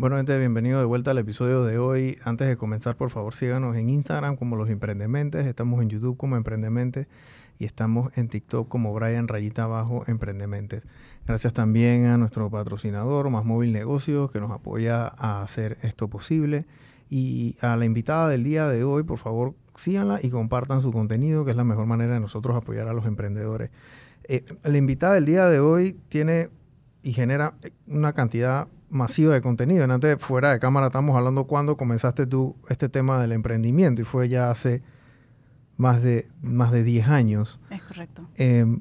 [0.00, 2.18] Bueno, gente, bienvenido de vuelta al episodio de hoy.
[2.22, 6.36] Antes de comenzar, por favor, síganos en Instagram como Los Emprendementes, estamos en YouTube como
[6.36, 7.08] Emprendementes
[7.58, 10.84] y estamos en TikTok como Brian Rayita Abajo Emprendementes.
[11.26, 16.64] Gracias también a nuestro patrocinador, Más Móvil Negocios, que nos apoya a hacer esto posible.
[17.10, 21.44] Y a la invitada del día de hoy, por favor, síganla y compartan su contenido,
[21.44, 23.70] que es la mejor manera de nosotros apoyar a los emprendedores.
[24.28, 26.50] Eh, la invitada del día de hoy tiene
[27.02, 27.54] y genera
[27.88, 29.84] una cantidad masiva de contenido.
[29.84, 34.04] En antes, fuera de cámara, estamos hablando cuando comenzaste tú este tema del emprendimiento y
[34.04, 34.82] fue ya hace
[35.76, 37.60] más de, más de 10 años.
[37.70, 38.28] Es correcto.
[38.34, 38.80] Em,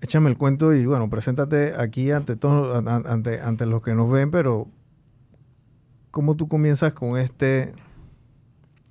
[0.00, 4.30] échame el cuento y bueno, preséntate aquí ante, todos ante, ante los que nos ven,
[4.30, 4.68] pero
[6.10, 7.74] ¿cómo tú comienzas con este,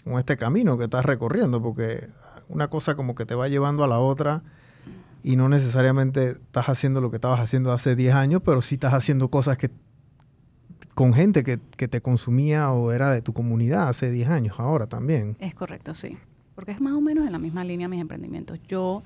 [0.03, 1.61] con este camino que estás recorriendo?
[1.61, 2.09] Porque
[2.49, 4.43] una cosa como que te va llevando a la otra
[5.23, 8.93] y no necesariamente estás haciendo lo que estabas haciendo hace 10 años, pero sí estás
[8.93, 9.71] haciendo cosas que
[10.93, 15.35] con gente que, te consumía o era de tu comunidad hace 10 años, ahora también.
[15.39, 16.17] Es correcto, sí.
[16.55, 18.59] Porque es más o menos en la misma línea mis emprendimientos.
[18.67, 19.03] Yo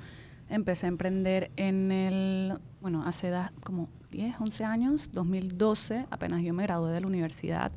[0.49, 3.31] empecé a emprender en el, bueno, hace
[3.63, 7.71] como 10, 11 años, 2012, apenas yo me gradué de la universidad.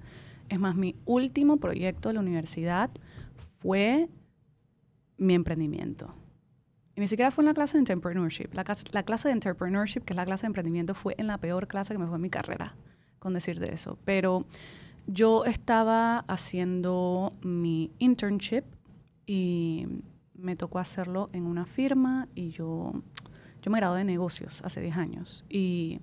[0.49, 2.91] Es más, mi último proyecto de la universidad
[3.59, 4.09] fue
[5.17, 6.15] mi emprendimiento.
[6.97, 8.53] Y ni siquiera fue en la clase de entrepreneurship.
[8.53, 11.69] La, la clase de entrepreneurship, que es la clase de emprendimiento, fue en la peor
[11.69, 12.75] clase que me fue en mi carrera
[13.21, 13.97] con decir de eso.
[14.05, 14.45] Pero
[15.07, 18.65] yo estaba haciendo mi internship
[19.27, 19.87] y
[20.35, 22.93] me tocó hacerlo en una firma y yo,
[23.63, 25.45] yo me gradué de negocios hace 10 años.
[25.49, 26.01] Y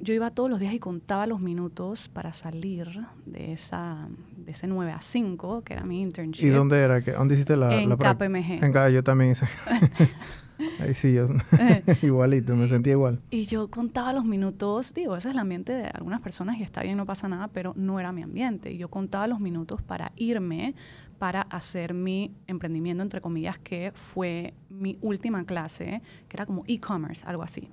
[0.00, 2.88] yo iba todos los días y contaba los minutos para salir
[3.26, 6.44] de, esa, de ese 9 a 5, que era mi internship.
[6.44, 7.00] ¿Y dónde era?
[7.00, 8.62] ¿Dónde hiciste la En la KPMG.
[8.62, 9.46] En yo también hice.
[10.80, 11.28] Ahí sí, yo
[12.02, 13.20] igualito, me sentía igual.
[13.30, 16.82] Y yo contaba los minutos, digo, ese es el ambiente de algunas personas y está
[16.82, 18.76] bien, no pasa nada, pero no era mi ambiente.
[18.76, 20.74] Yo contaba los minutos para irme,
[21.18, 27.24] para hacer mi emprendimiento, entre comillas, que fue mi última clase, que era como e-commerce,
[27.26, 27.68] algo así,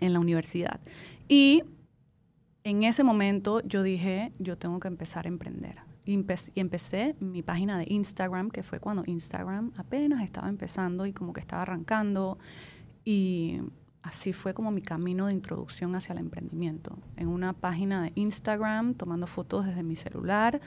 [0.00, 0.80] en la universidad.
[1.28, 1.64] Y
[2.64, 6.24] en ese momento yo dije, yo tengo que empezar a emprender y,
[6.54, 11.40] empecé mi página de Instagram, que fue cuando Instagram apenas estaba empezando y como que
[11.40, 12.38] estaba arrancando.
[13.04, 13.60] Y
[14.02, 16.98] así fue como mi camino de introducción hacia el emprendimiento.
[17.16, 20.62] En una página de Instagram, tomando fotos desde mi celular.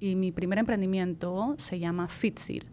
[0.00, 2.64] Y mi primer emprendimiento se llama Fitseed,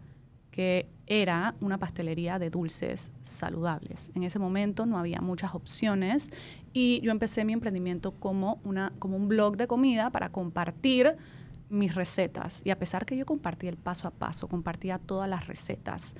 [0.50, 4.10] que era una pastelería de dulces saludables.
[4.16, 6.32] En ese momento no había muchas opciones
[6.72, 11.16] y yo empecé mi emprendimiento como, una, como un blog de comida para compartir
[11.70, 12.62] mis recetas.
[12.64, 16.14] Y a pesar que yo compartía el paso a paso, compartía todas las recetas,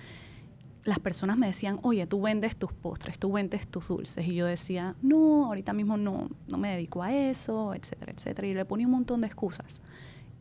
[0.84, 4.26] las personas me decían, oye, tú vendes tus postres, tú vendes tus dulces.
[4.26, 8.48] Y yo decía, no, ahorita mismo no, no me dedico a eso, etcétera, etcétera.
[8.48, 9.82] Y le ponía un montón de excusas.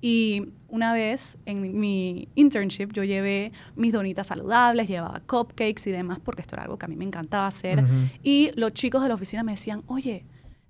[0.01, 6.19] Y una vez en mi internship yo llevé mis donitas saludables, llevaba cupcakes y demás,
[6.23, 7.83] porque esto era algo que a mí me encantaba hacer.
[8.23, 10.25] Y los chicos de la oficina me decían, oye,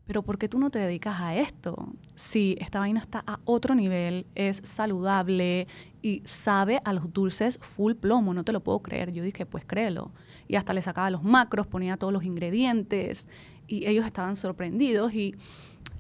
[0.09, 1.93] pero ¿por qué tú no te dedicas a esto?
[2.15, 5.67] Si esta vaina está a otro nivel, es saludable
[6.01, 9.11] y sabe a los dulces full plomo, no te lo puedo creer.
[9.11, 10.11] Yo dije, pues créelo.
[10.47, 13.29] Y hasta le sacaba los macros, ponía todos los ingredientes
[13.67, 15.35] y ellos estaban sorprendidos y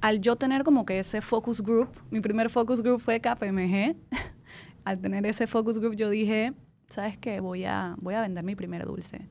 [0.01, 3.95] al yo tener como que ese focus group, mi primer focus group fue KPMG,
[4.85, 6.53] al tener ese focus group yo dije,
[6.87, 7.41] ¿sabes qué?
[7.41, 9.29] Voy a, voy a vender mi primer dulce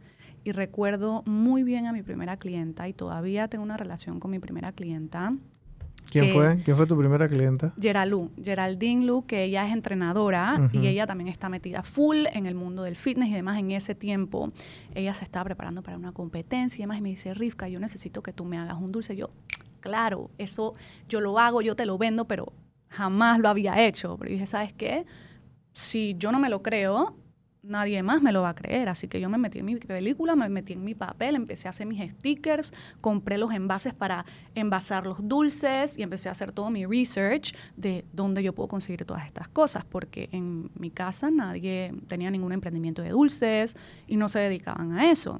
[0.48, 4.38] y recuerdo muy bien a mi primera clienta y todavía tengo una relación con mi
[4.38, 5.34] primera clienta.
[6.10, 6.62] ¿Quién fue?
[6.64, 7.74] ¿Quién fue tu primera clienta?
[7.78, 12.54] Geralú, Geraldine Lu, que ella es entrenadora y ella también está metida full en el
[12.54, 13.58] mundo del fitness y demás.
[13.58, 14.50] En ese tiempo,
[14.94, 16.96] ella se estaba preparando para una competencia y demás.
[16.96, 19.16] Y me dice, Rivka, yo necesito que tú me hagas un dulce.
[19.16, 19.28] Yo,
[19.80, 20.72] claro, eso
[21.10, 22.54] yo lo hago, yo te lo vendo, pero
[22.88, 24.16] jamás lo había hecho.
[24.16, 25.04] Pero dije, ¿sabes qué?
[25.74, 27.14] Si yo no me lo creo,
[27.68, 28.88] nadie más me lo va a creer.
[28.88, 31.70] Así que yo me metí en mi película, me metí en mi papel, empecé a
[31.70, 34.24] hacer mis stickers, compré los envases para
[34.54, 39.04] envasar los dulces y empecé a hacer todo mi research de dónde yo puedo conseguir
[39.04, 43.76] todas estas cosas, porque en mi casa nadie tenía ningún emprendimiento de dulces
[44.06, 45.38] y no se dedicaban a eso.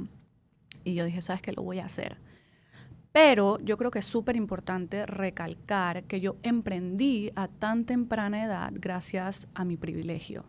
[0.85, 1.53] Y yo dije, ¿sabes qué?
[1.53, 2.19] Lo voy a hacer.
[3.11, 8.71] Pero yo creo que es súper importante recalcar que yo emprendí a tan temprana edad
[8.75, 10.45] gracias a mi privilegio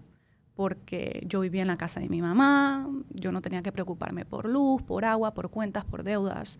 [0.59, 4.43] porque yo vivía en la casa de mi mamá, yo no tenía que preocuparme por
[4.43, 6.59] luz, por agua, por cuentas, por deudas.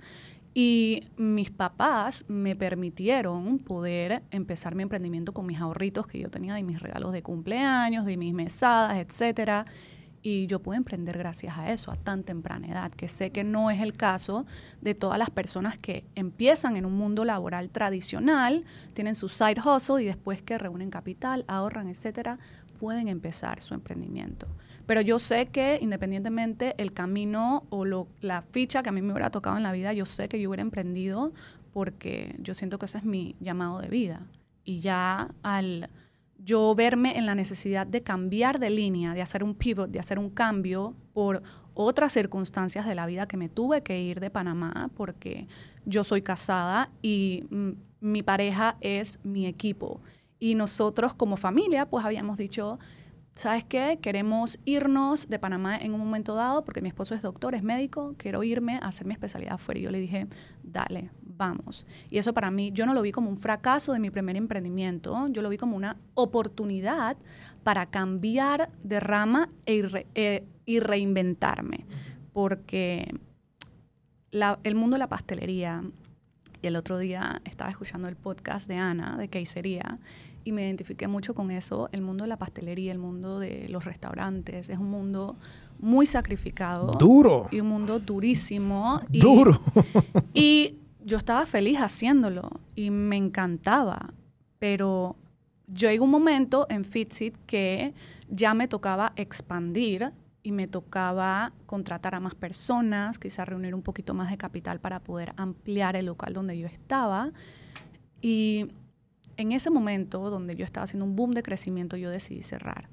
[0.54, 6.54] Y mis papás me permitieron poder empezar mi emprendimiento con mis ahorritos que yo tenía
[6.54, 9.68] de mis regalos de cumpleaños, de mis mesadas, etc.
[10.22, 13.70] Y yo pude emprender gracias a eso, a tan temprana edad, que sé que no
[13.70, 14.46] es el caso
[14.80, 18.64] de todas las personas que empiezan en un mundo laboral tradicional,
[18.94, 22.40] tienen su side hustle y después que reúnen capital, ahorran, etcétera,
[22.80, 24.48] pueden empezar su emprendimiento.
[24.86, 29.12] Pero yo sé que independientemente el camino o lo, la ficha que a mí me
[29.12, 31.32] hubiera tocado en la vida, yo sé que yo hubiera emprendido
[31.74, 34.22] porque yo siento que ese es mi llamado de vida.
[34.64, 35.90] Y ya al
[36.44, 40.18] yo verme en la necesidad de cambiar de línea, de hacer un pivot, de hacer
[40.18, 41.44] un cambio por
[41.74, 45.48] otras circunstancias de la vida que me tuve que ir de Panamá porque
[45.86, 47.70] yo soy casada y mm,
[48.02, 50.02] mi pareja es mi equipo.
[50.40, 52.80] Y nosotros como familia pues habíamos dicho,
[53.36, 54.00] ¿sabes qué?
[54.02, 58.16] Queremos irnos de Panamá en un momento dado porque mi esposo es doctor, es médico,
[58.18, 59.80] quiero irme a hacer mi especialidad afuera.
[59.80, 60.28] Y yo le dije,
[60.64, 61.88] dale, vamos.
[62.10, 65.28] Y eso para mí, yo no lo vi como un fracaso de mi primer emprendimiento,
[65.30, 67.18] yo lo vi como una oportunidad
[67.64, 71.86] para cambiar de rama e eh, y reinventarme.
[72.34, 73.10] Porque
[74.32, 75.82] el mundo de la pastelería,
[76.62, 79.98] y el otro día estaba escuchando el podcast de Ana, de Queicería,
[80.50, 81.90] y me identifiqué mucho con eso.
[81.92, 85.36] El mundo de la pastelería, el mundo de los restaurantes, es un mundo
[85.80, 86.88] muy sacrificado.
[86.88, 87.48] Duro.
[87.52, 89.00] Y un mundo durísimo.
[89.10, 89.62] Duro.
[90.34, 90.76] y
[91.06, 94.12] yo estaba feliz haciéndolo y me encantaba,
[94.58, 95.16] pero
[95.68, 97.94] yo llegó un momento en Fitsit que
[98.28, 100.12] ya me tocaba expandir
[100.42, 105.00] y me tocaba contratar a más personas, quizás reunir un poquito más de capital para
[105.00, 107.32] poder ampliar el local donde yo estaba.
[108.22, 108.72] Y
[109.40, 112.90] en ese momento donde yo estaba haciendo un boom de crecimiento, yo decidí cerrar.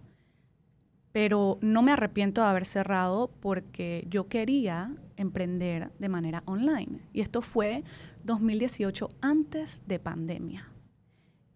[1.10, 7.00] Pero no me arrepiento de haber cerrado porque yo quería emprender de manera online.
[7.12, 7.82] Y esto fue
[8.22, 10.70] 2018 antes de pandemia.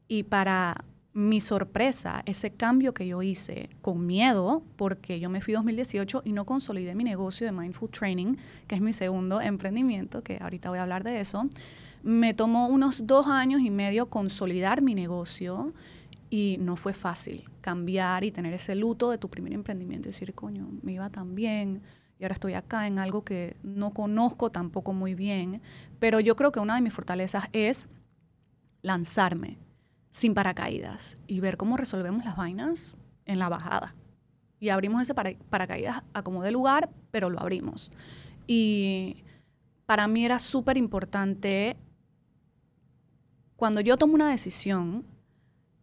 [0.08, 5.54] Y para mi sorpresa, ese cambio que yo hice con miedo, porque yo me fui
[5.54, 8.36] 2018 y no consolidé mi negocio de Mindful Training,
[8.66, 11.48] que es mi segundo emprendimiento, que ahorita voy a hablar de eso,
[12.02, 15.74] me tomó unos dos años y medio consolidar mi negocio
[16.30, 20.34] y no fue fácil cambiar y tener ese luto de tu primer emprendimiento y decir,
[20.34, 21.82] coño, me iba tan bien
[22.18, 25.62] y ahora estoy acá en algo que no conozco tampoco muy bien.
[25.98, 27.88] Pero yo creo que una de mis fortalezas es
[28.82, 29.58] lanzarme
[30.10, 32.94] sin paracaídas y ver cómo resolvemos las vainas
[33.24, 33.94] en la bajada.
[34.58, 37.90] Y abrimos ese paracaídas a como de lugar, pero lo abrimos.
[38.46, 39.24] Y
[39.86, 41.78] para mí era súper importante
[43.60, 45.04] cuando yo tomo una decisión,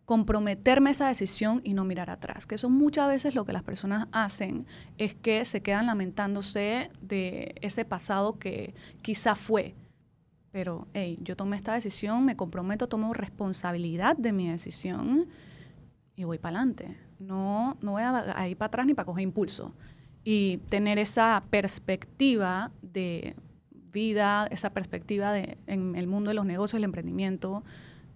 [0.03, 2.47] comprometerme esa decisión y no mirar atrás.
[2.47, 4.65] Que eso muchas veces lo que las personas hacen
[4.97, 9.75] es que se quedan lamentándose de ese pasado que quizá fue.
[10.49, 15.27] Pero, hey, yo tomé esta decisión, me comprometo, tomo responsabilidad de mi decisión
[16.15, 16.97] y voy para adelante.
[17.19, 19.71] No, no voy a ir para atrás ni para coger impulso.
[20.23, 23.35] Y tener esa perspectiva de
[23.91, 27.63] vida, esa perspectiva de, en el mundo de los negocios, el emprendimiento,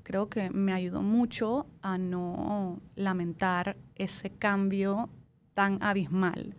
[0.04, 5.10] creo que me ayudó mucho a no lamentar ese cambio
[5.54, 6.56] tan abismal.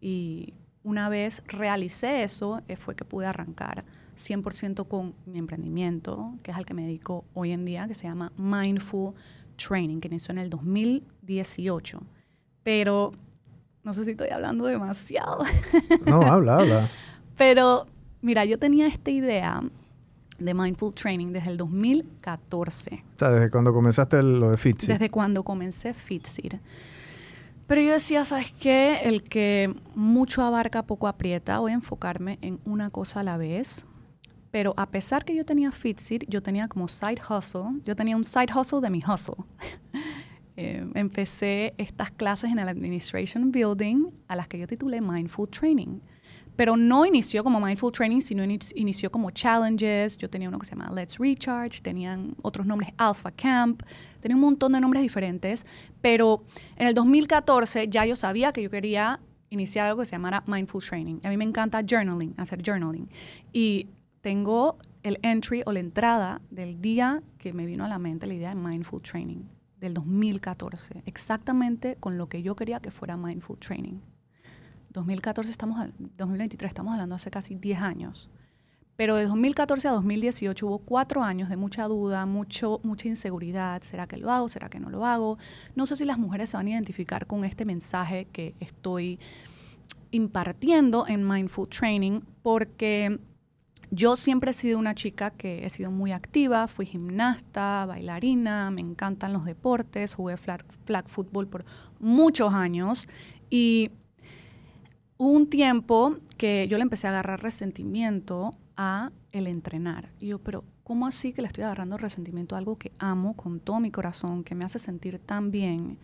[0.00, 3.84] Y una vez realicé eso, eh, fue que pude arrancar
[4.16, 8.04] 100% con mi emprendimiento, que es al que me dedico hoy en día, que se
[8.04, 9.14] llama Mindful
[9.56, 12.00] Training, que inició en el 2018.
[12.62, 13.12] Pero
[13.82, 15.44] no sé si estoy hablando demasiado.
[16.06, 16.90] No, habla, habla.
[17.36, 17.86] Pero
[18.26, 19.62] Mira, yo tenía esta idea
[20.40, 23.04] de Mindful Training desde el 2014.
[23.14, 24.94] O sea, desde cuando comenzaste lo de Fitseed.
[24.94, 26.54] Desde cuando comencé Fitseed.
[27.68, 28.98] Pero yo decía, ¿sabes qué?
[29.04, 31.60] El que mucho abarca, poco aprieta.
[31.60, 33.84] Voy a enfocarme en una cosa a la vez.
[34.50, 37.80] Pero a pesar que yo tenía Fitseed, yo tenía como side hustle.
[37.84, 39.36] Yo tenía un side hustle de mi hustle.
[40.58, 46.00] Eh, empecé estas clases en el Administration Building a las que yo titulé Mindful Training
[46.56, 50.16] pero no inició como Mindful Training, sino inició como Challenges.
[50.16, 53.82] Yo tenía uno que se llama Let's Recharge, tenían otros nombres, Alpha Camp,
[54.20, 55.66] tenía un montón de nombres diferentes,
[56.00, 56.44] pero
[56.76, 59.20] en el 2014 ya yo sabía que yo quería
[59.50, 61.20] iniciar algo que se llamara Mindful Training.
[61.22, 63.08] A mí me encanta journaling, hacer journaling.
[63.52, 63.88] Y
[64.22, 68.34] tengo el entry o la entrada del día que me vino a la mente la
[68.34, 69.44] idea de Mindful Training,
[69.78, 74.00] del 2014, exactamente con lo que yo quería que fuera Mindful Training.
[74.96, 75.78] 2014 estamos,
[76.16, 78.30] 2023 estamos hablando hace casi 10 años.
[78.96, 83.82] Pero de 2014 a 2018 hubo cuatro años de mucha duda, mucho, mucha inseguridad.
[83.82, 84.48] ¿Será que lo hago?
[84.48, 85.36] ¿Será que no lo hago?
[85.74, 89.20] No sé si las mujeres se van a identificar con este mensaje que estoy
[90.12, 93.20] impartiendo en Mindful Training, porque
[93.90, 98.80] yo siempre he sido una chica que he sido muy activa, fui gimnasta, bailarina, me
[98.80, 101.66] encantan los deportes, jugué flag, flag football por
[102.00, 103.08] muchos años
[103.50, 103.90] y
[105.18, 110.10] hubo un tiempo que yo le empecé a agarrar resentimiento a el entrenar.
[110.20, 113.60] Y yo, pero ¿cómo así que le estoy agarrando resentimiento a algo que amo con
[113.60, 115.98] todo mi corazón, que me hace sentir tan bien?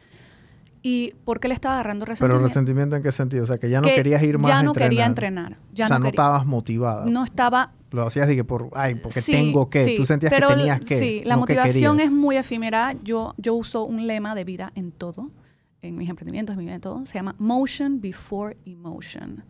[0.84, 2.38] ¿Y por qué le estaba agarrando resentimiento?
[2.38, 3.44] Pero resentimiento en qué sentido?
[3.44, 4.90] O sea, que ya no querías ir más Ya no a entrenar.
[4.90, 5.56] quería entrenar.
[5.72, 7.06] Ya o sea, no, estabas motivada.
[7.06, 7.72] No estaba...
[7.92, 9.84] Lo hacías de que por, ay, porque Sí, tengo que.
[9.84, 10.98] sí, Tú sentías pero que tenías que.
[10.98, 12.94] Sí, la no motivación es muy efímera.
[13.04, 15.30] Yo, yo uso un lema de vida en todo,
[15.82, 16.80] en mis emprendimientos, en mi vida.
[17.04, 19.44] Se llama Motion Before Emotion.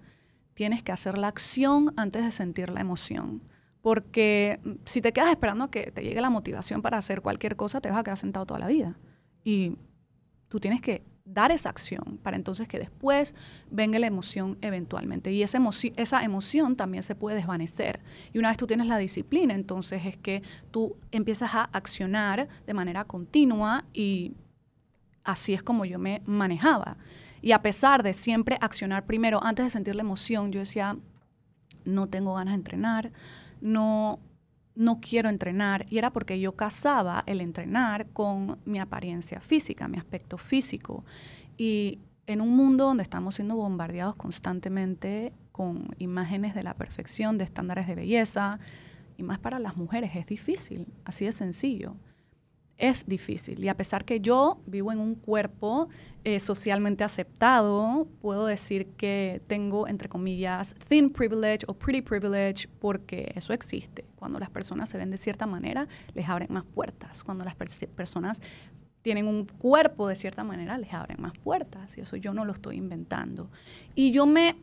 [0.54, 3.42] Tienes que hacer la acción antes de sentir la emoción.
[3.82, 7.80] Porque mm, si te quedas esperando que te llegue la motivación para hacer cualquier cosa,
[7.80, 8.98] te vas a quedar sentado toda la vida.
[9.44, 9.76] Y
[10.48, 13.34] tú tienes que dar esa acción para entonces que después
[13.70, 15.30] venga la emoción eventualmente.
[15.32, 18.00] Y esa, emoci- esa emoción también se puede desvanecer.
[18.32, 22.74] Y una vez tú tienes la disciplina, entonces es que tú empiezas a accionar de
[22.74, 24.32] manera continua y
[25.24, 26.96] así es como yo me manejaba.
[27.40, 30.96] Y a pesar de siempre accionar primero, antes de sentir la emoción, yo decía,
[31.84, 33.12] no tengo ganas de entrenar,
[33.60, 34.20] no,
[34.74, 35.86] no quiero entrenar.
[35.90, 41.04] Y era porque yo casaba el entrenar con mi apariencia física, mi aspecto físico.
[41.56, 47.44] Y en un mundo donde estamos siendo bombardeados constantemente con imágenes de la perfección, de
[47.44, 48.58] estándares de belleza,
[49.16, 51.96] y más para las mujeres, es difícil, así de sencillo.
[52.78, 53.62] Es difícil.
[53.62, 55.88] Y a pesar que yo vivo en un cuerpo
[56.24, 63.32] eh, socialmente aceptado, puedo decir que tengo, entre comillas, thin privilege o pretty privilege, porque
[63.36, 64.04] eso existe.
[64.16, 67.22] Cuando las personas se ven de cierta manera, les abren más puertas.
[67.22, 68.40] Cuando las pers- personas
[69.02, 71.96] tienen un cuerpo de cierta manera, les abren más puertas.
[71.98, 73.48] Y eso yo no lo estoy inventando.
[73.94, 74.56] Y yo me,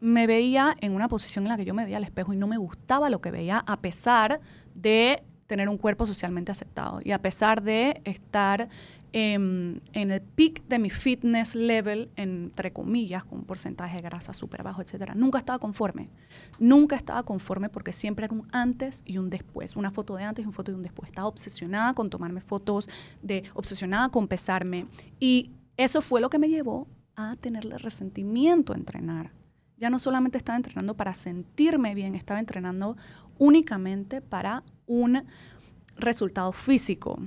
[0.00, 2.46] me veía en una posición en la que yo me veía al espejo y no
[2.46, 4.40] me gustaba lo que veía, a pesar
[4.74, 8.68] de tener un cuerpo socialmente aceptado y a pesar de estar
[9.12, 14.34] em, en el peak de mi fitness level, entre comillas, con un porcentaje de grasa
[14.34, 16.10] súper bajo, etcétera, nunca estaba conforme.
[16.58, 19.74] Nunca estaba conforme porque siempre era un antes y un después.
[19.74, 21.08] Una foto de antes y una foto de un después.
[21.08, 22.86] Estaba obsesionada con tomarme fotos,
[23.22, 24.86] de, obsesionada con pesarme.
[25.18, 26.86] Y eso fue lo que me llevó
[27.16, 29.32] a tenerle resentimiento a entrenar.
[29.78, 32.98] Ya no solamente estaba entrenando para sentirme bien, estaba entrenando
[33.38, 35.24] únicamente para un
[35.96, 37.20] resultado físico.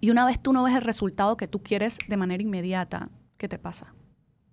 [0.00, 3.48] Y una vez tú no ves el resultado que tú quieres de manera inmediata, ¿qué
[3.48, 3.94] te pasa?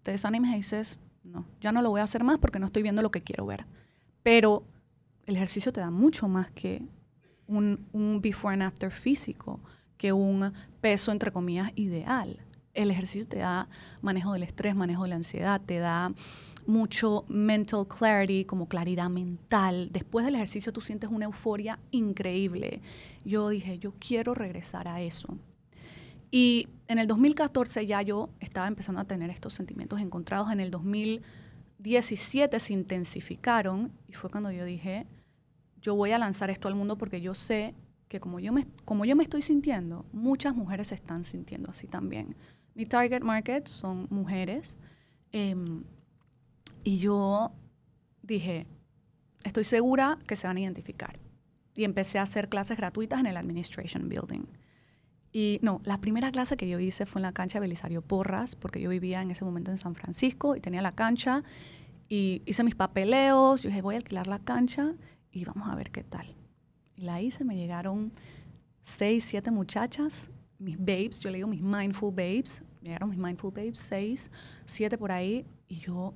[0.01, 2.83] Te desanimas y dices, no, ya no lo voy a hacer más porque no estoy
[2.83, 3.65] viendo lo que quiero ver.
[4.23, 4.65] Pero
[5.25, 6.85] el ejercicio te da mucho más que
[7.47, 9.59] un, un before and after físico,
[9.97, 12.39] que un peso, entre comillas, ideal.
[12.73, 13.69] El ejercicio te da
[14.01, 16.11] manejo del estrés, manejo de la ansiedad, te da
[16.67, 19.89] mucho mental clarity, como claridad mental.
[19.91, 22.81] Después del ejercicio tú sientes una euforia increíble.
[23.23, 25.37] Yo dije, yo quiero regresar a eso.
[26.31, 30.51] Y en el 2014 ya yo estaba empezando a tener estos sentimientos encontrados.
[30.51, 35.05] En el 2017 se intensificaron y fue cuando yo dije,
[35.81, 37.75] yo voy a lanzar esto al mundo porque yo sé
[38.07, 41.87] que como yo me, como yo me estoy sintiendo, muchas mujeres se están sintiendo así
[41.87, 42.35] también.
[42.73, 44.77] Mi target market son mujeres.
[45.31, 45.83] em,
[46.83, 47.51] y yo
[48.21, 48.67] dije,
[49.43, 51.19] estoy segura que se van a identificar.
[51.75, 54.45] Y empecé a hacer clases gratuitas en el Administration Building.
[55.31, 58.55] Y no, la primera clase que yo hice fue en la cancha de Belisario Porras,
[58.55, 61.43] porque yo vivía en ese momento en San Francisco y tenía la cancha.
[62.07, 64.93] Y hice mis papeleos, yo dije, voy a alquilar la cancha
[65.31, 66.35] y vamos a ver qué tal.
[66.95, 68.13] Y la hice, me llegaron
[68.83, 70.13] seis, siete muchachas,
[70.59, 74.29] mis babes, yo le digo mis mindful babes, me llegaron mis mindful babes, seis,
[74.65, 76.13] siete por ahí, y yo,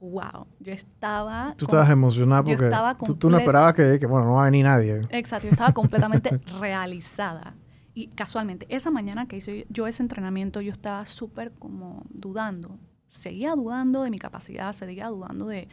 [0.00, 1.54] wow, yo estaba...
[1.58, 4.44] Tú estabas emocionada porque estaba tú, tú no esperabas que, que, bueno, no va a
[4.46, 5.02] venir nadie.
[5.10, 7.54] Exacto, yo estaba completamente realizada.
[7.92, 12.78] Y casualmente, esa mañana que hice yo ese entrenamiento, yo estaba súper como dudando.
[13.10, 15.68] Seguía dudando de mi capacidad, seguía dudando de,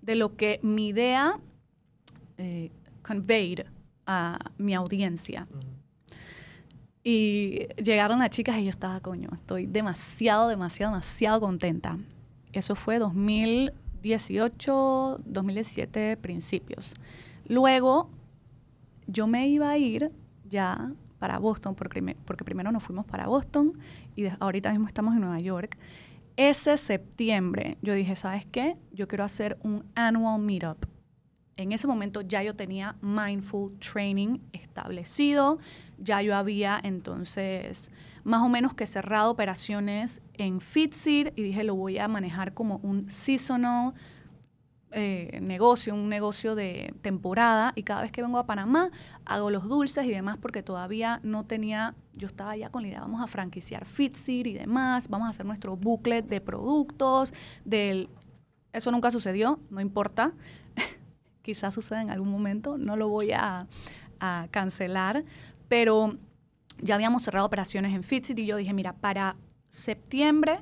[0.00, 1.38] de lo que mi idea
[2.38, 2.72] eh,
[3.02, 3.66] conveyed
[4.04, 5.46] a mi audiencia.
[7.04, 11.98] Y llegaron las chicas y yo estaba, coño, estoy demasiado, demasiado, demasiado contenta.
[12.52, 16.92] Eso fue 2018, 2017 principios.
[17.46, 18.10] Luego,
[19.06, 20.12] yo me iba a ir
[20.48, 23.78] ya para Boston, porque, porque primero nos fuimos para Boston
[24.16, 25.78] y ahorita mismo estamos en Nueva York.
[26.36, 28.76] Ese septiembre yo dije, ¿sabes qué?
[28.92, 30.86] Yo quiero hacer un annual meetup.
[31.56, 35.58] En ese momento ya yo tenía mindful training establecido,
[35.98, 37.90] ya yo había entonces
[38.24, 42.76] más o menos que cerrado operaciones en Fitseed y dije lo voy a manejar como
[42.82, 43.94] un seasonal
[44.94, 48.90] eh, negocio, un negocio de temporada y cada vez que vengo a Panamá
[49.24, 53.00] hago los dulces y demás porque todavía no tenía, yo estaba ya con la idea,
[53.00, 57.32] vamos a franquiciar Fitseed y demás, vamos a hacer nuestro booklet de productos,
[57.64, 58.10] del
[58.74, 60.34] Eso nunca sucedió, no importa.
[61.42, 63.66] Quizás suceda en algún momento, no lo voy a
[64.50, 65.24] cancelar,
[65.68, 66.18] pero
[66.80, 69.36] ya habíamos cerrado operaciones en FitCity y yo dije, mira, para
[69.68, 70.60] septiembre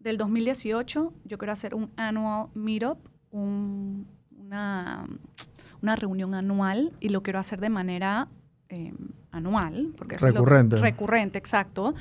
[0.00, 2.98] del 2018 yo quiero hacer un annual meetup,
[3.30, 5.06] una,
[5.82, 8.28] una, reunión anual y lo quiero hacer de manera
[8.68, 8.94] eh,
[9.30, 9.92] anual.
[9.96, 10.76] Porque recurrente.
[10.76, 11.94] recurrente, exacto.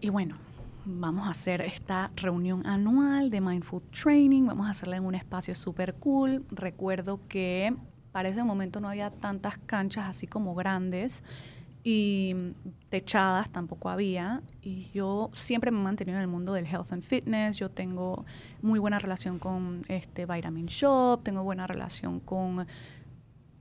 [0.00, 0.36] Y bueno,
[0.84, 5.54] vamos a hacer esta reunión anual de Mindful Training, vamos a hacerla en un espacio
[5.54, 6.44] súper cool.
[6.50, 7.74] Recuerdo que
[8.10, 11.22] para ese momento no había tantas canchas así como grandes
[11.84, 12.34] y
[12.88, 14.42] techadas tampoco había.
[14.62, 17.56] Y yo siempre me he mantenido en el mundo del health and fitness.
[17.56, 18.24] Yo tengo
[18.60, 22.66] muy buena relación con este Vitamin Shop, tengo buena relación con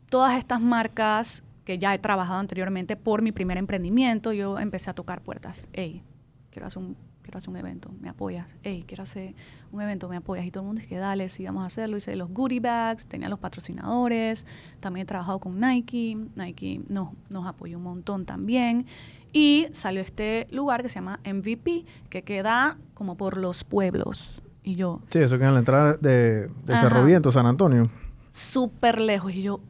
[0.09, 4.33] todas estas marcas que ya he trabajado anteriormente por mi primer emprendimiento.
[4.33, 5.67] Yo empecé a tocar puertas.
[5.73, 6.03] Hey,
[6.51, 8.55] quiero hacer un quiero hacer un evento, ¿me apoyas?
[8.63, 9.35] Hey, quiero hacer
[9.71, 10.45] un evento, ¿me apoyas?
[10.45, 11.97] Y todo el mundo dice, dale, sí, vamos a hacerlo.
[11.97, 14.45] Hice los goodie bags, tenía los patrocinadores,
[14.79, 18.85] también he trabajado con Nike, Nike nos, nos apoyó un montón también.
[19.33, 24.41] Y salió este lugar que se llama MVP, que queda como por los pueblos.
[24.63, 25.01] Y yo...
[25.09, 27.83] Sí, eso queda en la entrada de, de Cerro Viento, San Antonio.
[28.31, 29.33] Súper lejos.
[29.33, 29.61] Y yo,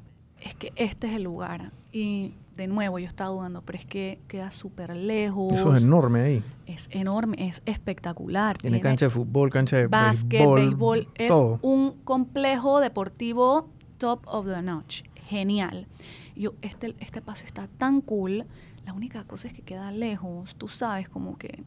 [0.41, 1.71] es que este es el lugar.
[1.91, 5.53] Y de nuevo, yo estaba dudando, pero es que queda súper lejos.
[5.53, 6.43] Eso es enorme ahí.
[6.65, 8.57] Es enorme, es espectacular.
[8.57, 11.07] Tiene, cancha de fútbol, cancha de básquet, béisbol.
[11.15, 15.03] Es un complejo deportivo top of the notch.
[15.29, 15.87] Genial.
[16.35, 18.45] Yo, este, este paso está tan cool.
[18.85, 20.55] La única cosa es que queda lejos.
[20.55, 21.63] Tú sabes, como que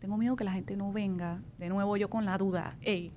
[0.00, 1.40] tengo miedo que la gente no venga.
[1.58, 2.76] De nuevo, yo con la duda.
[2.82, 3.12] Ey,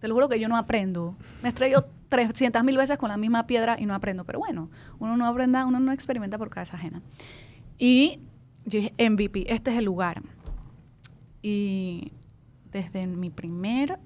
[0.00, 1.14] te lo juro que yo no aprendo.
[1.42, 4.24] Me estrello 300 mil veces con la misma piedra y no aprendo.
[4.24, 7.02] Pero bueno, uno no aprenda, uno no experimenta por cabeza ajena.
[7.78, 8.20] Y
[8.64, 10.22] yo dije, MVP, este es el lugar.
[11.42, 12.12] Y
[12.72, 13.98] desde mi primer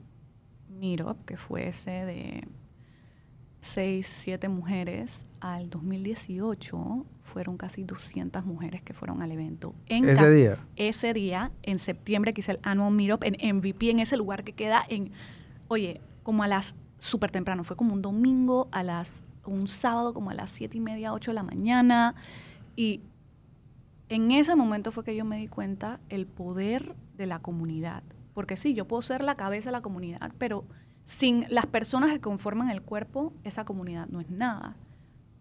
[0.68, 2.48] meetup, que fue ese de
[3.62, 9.74] 6, 7 mujeres, al 2018 fueron casi 200 mujeres que fueron al evento.
[9.86, 10.58] En ese día.
[10.76, 14.52] Ese día, en septiembre, que hice el annual meetup en MVP, en ese lugar que
[14.52, 15.12] queda en,
[15.68, 20.30] oye, como a las súper temprano, fue como un domingo a las, un sábado como
[20.30, 22.14] a las siete y media, ocho de la mañana.
[22.76, 23.00] Y
[24.08, 28.04] en ese momento fue que yo me di cuenta el poder de la comunidad.
[28.34, 30.64] Porque sí, yo puedo ser la cabeza de la comunidad, pero
[31.04, 34.76] sin las personas que conforman el cuerpo, esa comunidad no es nada.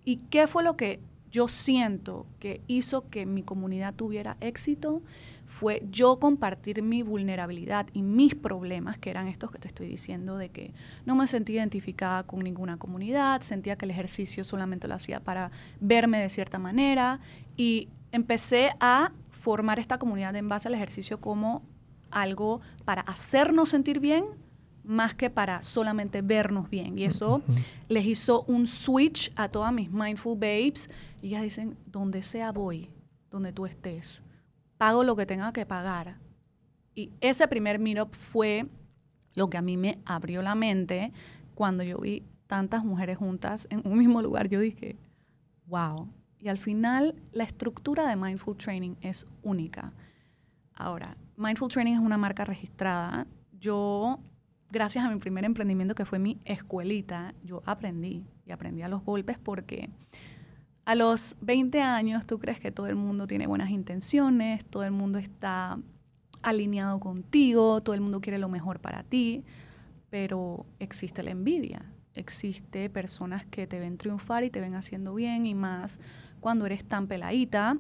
[0.04, 5.04] ¿Y qué fue lo que yo siento que hizo que mi comunidad tuviera éxito?
[5.50, 10.38] Fue yo compartir mi vulnerabilidad y mis problemas, que eran estos que te estoy diciendo,
[10.38, 10.74] de que
[11.06, 15.50] no me sentía identificada con ninguna comunidad, sentía que el ejercicio solamente lo hacía para
[15.82, 17.20] verme de cierta manera
[17.58, 21.64] y empecé a formar esta comunidad en base al ejercicio como
[22.12, 24.26] algo para hacernos sentir bien
[24.84, 26.98] más que para solamente vernos bien.
[26.98, 27.42] Y eso
[27.90, 30.90] les hizo un switch a todas mis mindful babes.
[31.22, 32.90] Y ellas dicen, donde sea voy,
[33.30, 34.24] donde tú estés
[34.80, 36.16] pago lo que tenga que pagar.
[36.96, 38.66] Y ese primer meetup fue
[39.36, 41.12] lo que a mí me abrió la mente
[41.54, 44.48] cuando yo vi tantas mujeres juntas en un mismo lugar.
[44.48, 44.98] Yo dije,
[45.68, 46.08] wow.
[46.40, 49.92] Y al final, la estructura de Mindful Training es única.
[50.74, 53.28] Ahora, Mindful Training es una marca registrada.
[53.52, 54.20] Yo,
[54.72, 59.04] gracias a mi primer emprendimiento que fue mi escuelita, yo aprendí y aprendí a los
[59.04, 59.90] golpes porque
[60.90, 64.92] a los 20 años tú crees que todo el mundo tiene buenas intenciones, todo el
[64.92, 65.78] mundo está
[66.42, 69.44] alineado contigo, todo el mundo quiere lo mejor para ti,
[70.10, 75.46] pero existe la envidia, existe personas que te ven triunfar y te ven haciendo bien
[75.46, 76.00] y más
[76.40, 77.78] cuando eres tan peladita,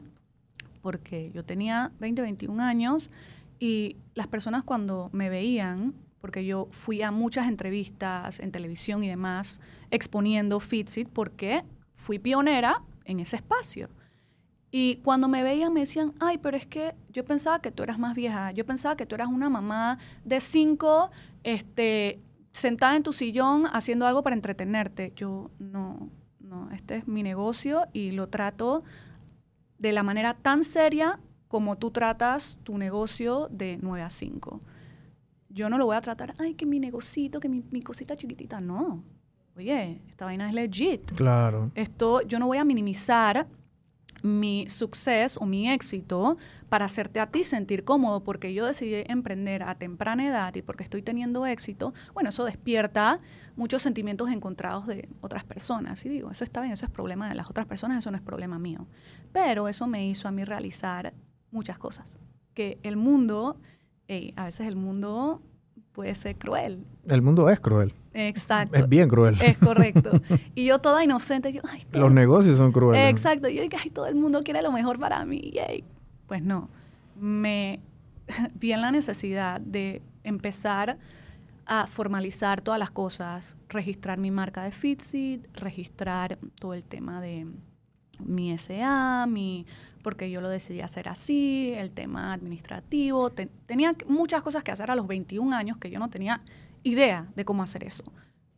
[0.83, 3.09] porque yo tenía 20, 21 años
[3.57, 9.09] y las personas cuando me veían, porque yo fui a muchas entrevistas en televisión y
[9.09, 11.63] demás exponiendo Fitsit porque
[11.95, 13.89] fui pionera en ese espacio.
[14.71, 17.97] Y cuando me veían me decían, ay, pero es que yo pensaba que tú eras
[17.97, 21.09] más vieja, yo pensaba que tú eras una mamá de cinco,
[21.43, 22.19] este,
[22.51, 25.11] sentada en tu sillón haciendo algo para entretenerte.
[25.15, 28.83] Yo no, no, este es mi negocio y lo trato
[29.79, 34.61] de la manera tan seria como tú tratas tu negocio de 9 a 5.
[35.49, 38.61] Yo no lo voy a tratar, ay, que mi negocito, que mi, mi cosita chiquitita.
[38.61, 39.03] No,
[39.55, 41.11] oye, esta vaina es legit.
[41.13, 41.71] Claro.
[41.75, 43.47] Esto, yo no voy a minimizar
[44.21, 49.63] mi suceso o mi éxito para hacerte a ti sentir cómodo porque yo decidí emprender
[49.63, 53.19] a temprana edad y porque estoy teniendo éxito, bueno, eso despierta
[53.55, 56.03] muchos sentimientos encontrados de otras personas.
[56.05, 58.23] Y digo, eso está bien, eso es problema de las otras personas, eso no es
[58.23, 58.87] problema mío.
[59.31, 61.13] Pero eso me hizo a mí realizar
[61.51, 62.15] muchas cosas.
[62.53, 63.57] Que el mundo,
[64.35, 65.41] a veces el mundo
[65.93, 66.85] puede ser cruel.
[67.07, 67.93] El mundo es cruel.
[68.13, 68.77] Exacto.
[68.77, 69.37] Es bien cruel.
[69.41, 70.11] Es correcto.
[70.55, 73.09] y yo toda inocente, yo, ay, Los negocios son crueles.
[73.09, 73.49] Exacto.
[73.49, 75.51] Yo dije, ay, todo el mundo quiere lo mejor para mí.
[75.53, 75.83] Yay.
[76.27, 76.69] Pues no.
[77.15, 77.81] Me
[78.55, 80.97] vi en la necesidad de empezar
[81.65, 87.45] a formalizar todas las cosas, registrar mi marca de Fitseed, registrar todo el tema de
[88.25, 89.67] mi SA, mi,
[90.01, 93.31] porque yo lo decidí hacer así, el tema administrativo.
[93.65, 96.41] tenía muchas cosas que hacer a los 21 años que yo no tenía
[96.83, 98.03] idea de cómo hacer eso.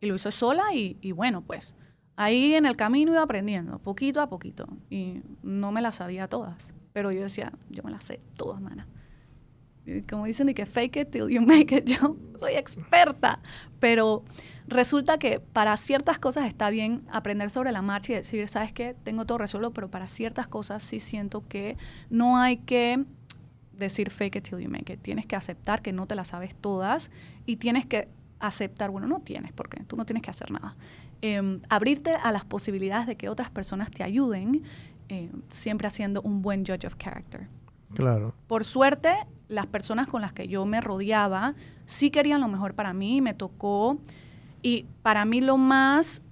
[0.00, 1.74] Y lo hice sola y, y bueno, pues
[2.16, 4.66] ahí en el camino iba aprendiendo, poquito a poquito.
[4.90, 8.86] Y no me las sabía todas, pero yo decía, yo me las sé todas, mana
[10.08, 11.84] como dicen, y que fake it till you make it.
[12.00, 13.40] Yo soy experta,
[13.80, 14.24] pero
[14.66, 18.94] resulta que para ciertas cosas está bien aprender sobre la marcha y decir, ¿sabes qué?
[19.02, 21.76] Tengo todo resuelto, pero para ciertas cosas sí siento que
[22.10, 23.04] no hay que
[23.72, 25.00] decir fake it till you make it.
[25.00, 27.10] Tienes que aceptar que no te las sabes todas
[27.46, 30.74] y tienes que aceptar, bueno, no tienes, porque tú no tienes que hacer nada.
[31.20, 34.62] Em, abrirte a las posibilidades de que otras personas te ayuden,
[35.08, 37.48] eh, siempre haciendo un buen judge of character.
[37.94, 38.34] Claro.
[38.46, 39.14] Por suerte,
[39.48, 41.54] las personas con las que yo me rodeaba
[41.86, 43.98] sí querían lo mejor para mí, me tocó.
[44.62, 46.22] Y para mí lo más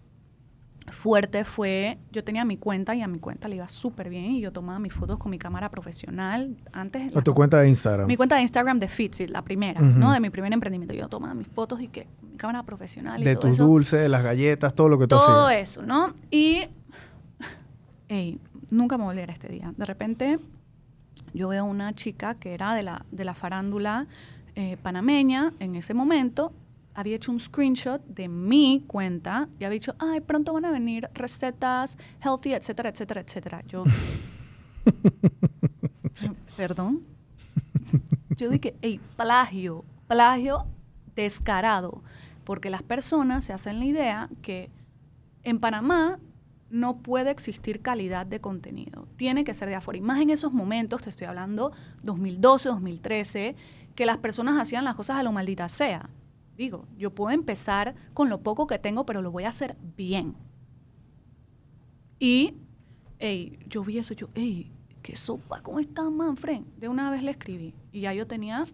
[0.91, 4.41] fuerte fue, yo tenía mi cuenta y a mi cuenta le iba súper bien y
[4.41, 6.57] yo tomaba mis fotos con mi cámara profesional.
[6.73, 7.15] Antes...
[7.15, 8.07] ¿O tu cuenta de Instagram?
[8.07, 10.13] Mi cuenta de Instagram de Fitzy, la primera, ¿no?
[10.13, 10.95] De mi primer emprendimiento.
[10.95, 14.75] Yo tomaba mis fotos y que mi cámara profesional y De tus dulces, las galletas,
[14.75, 16.15] todo lo que tú Todo eso, ¿no?
[16.31, 16.63] Y,
[18.09, 18.39] hey,
[18.71, 19.73] nunca me volviera este día.
[19.77, 20.39] De repente
[21.35, 24.07] yo veo una chica que era de la, de la farándula
[24.55, 26.53] eh, panameña en ese momento,
[26.95, 31.09] había hecho un screenshot de mi cuenta y había dicho, ay, pronto van a venir
[31.15, 33.63] recetas healthy, etcétera, etcétera, etcétera.
[33.67, 33.85] Yo,
[36.57, 37.03] perdón.
[38.37, 40.67] Yo dije, hey, plagio, plagio
[41.15, 42.03] descarado,
[42.45, 44.71] porque las personas se hacen la idea que
[45.43, 46.19] en Panamá
[46.71, 49.07] no puede existir calidad de contenido.
[49.17, 49.99] Tiene que ser de afuera.
[49.99, 53.57] Y más en esos momentos, te estoy hablando 2012, 2013,
[53.95, 56.09] que las personas hacían las cosas a lo maldita sea.
[56.57, 60.35] Digo, yo puedo empezar con lo poco que tengo, pero lo voy a hacer bien.
[62.19, 62.55] Y,
[63.19, 64.71] hey, yo vi eso, yo, hey,
[65.03, 66.63] qué sopa, ¿cómo está Manfred?
[66.77, 67.75] De una vez le escribí.
[67.93, 68.67] Y ya yo tenía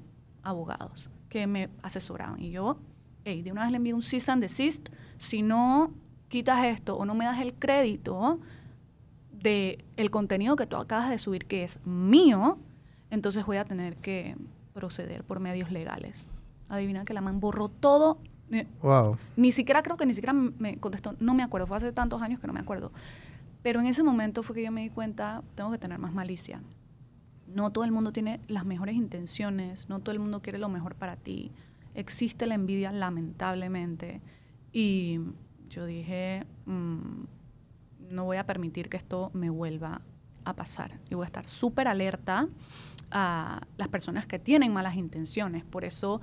[0.42, 2.42] abogados que me asesoraban.
[2.42, 2.78] Y yo,
[3.24, 4.88] hey, de una vez le envié un cease and desist.
[5.18, 5.92] Si no
[6.28, 8.40] quitas esto o no me das el crédito
[9.32, 12.58] de el contenido que tú acabas de subir que es mío,
[13.10, 14.36] entonces voy a tener que
[14.72, 16.26] proceder por medios legales.
[16.68, 18.18] Adivina que la man borró todo.
[18.82, 19.18] Wow.
[19.36, 22.40] Ni siquiera creo que ni siquiera me contestó, no me acuerdo, fue hace tantos años
[22.40, 22.92] que no me acuerdo.
[23.62, 26.60] Pero en ese momento fue que yo me di cuenta, tengo que tener más malicia.
[27.48, 30.94] No todo el mundo tiene las mejores intenciones, no todo el mundo quiere lo mejor
[30.94, 31.52] para ti.
[31.94, 34.20] Existe la envidia lamentablemente
[34.72, 35.20] y
[35.68, 37.24] yo dije, mm,
[38.10, 40.02] no voy a permitir que esto me vuelva
[40.44, 40.98] a pasar.
[41.10, 42.48] Y voy a estar súper alerta
[43.10, 45.64] a las personas que tienen malas intenciones.
[45.64, 46.20] Por eso,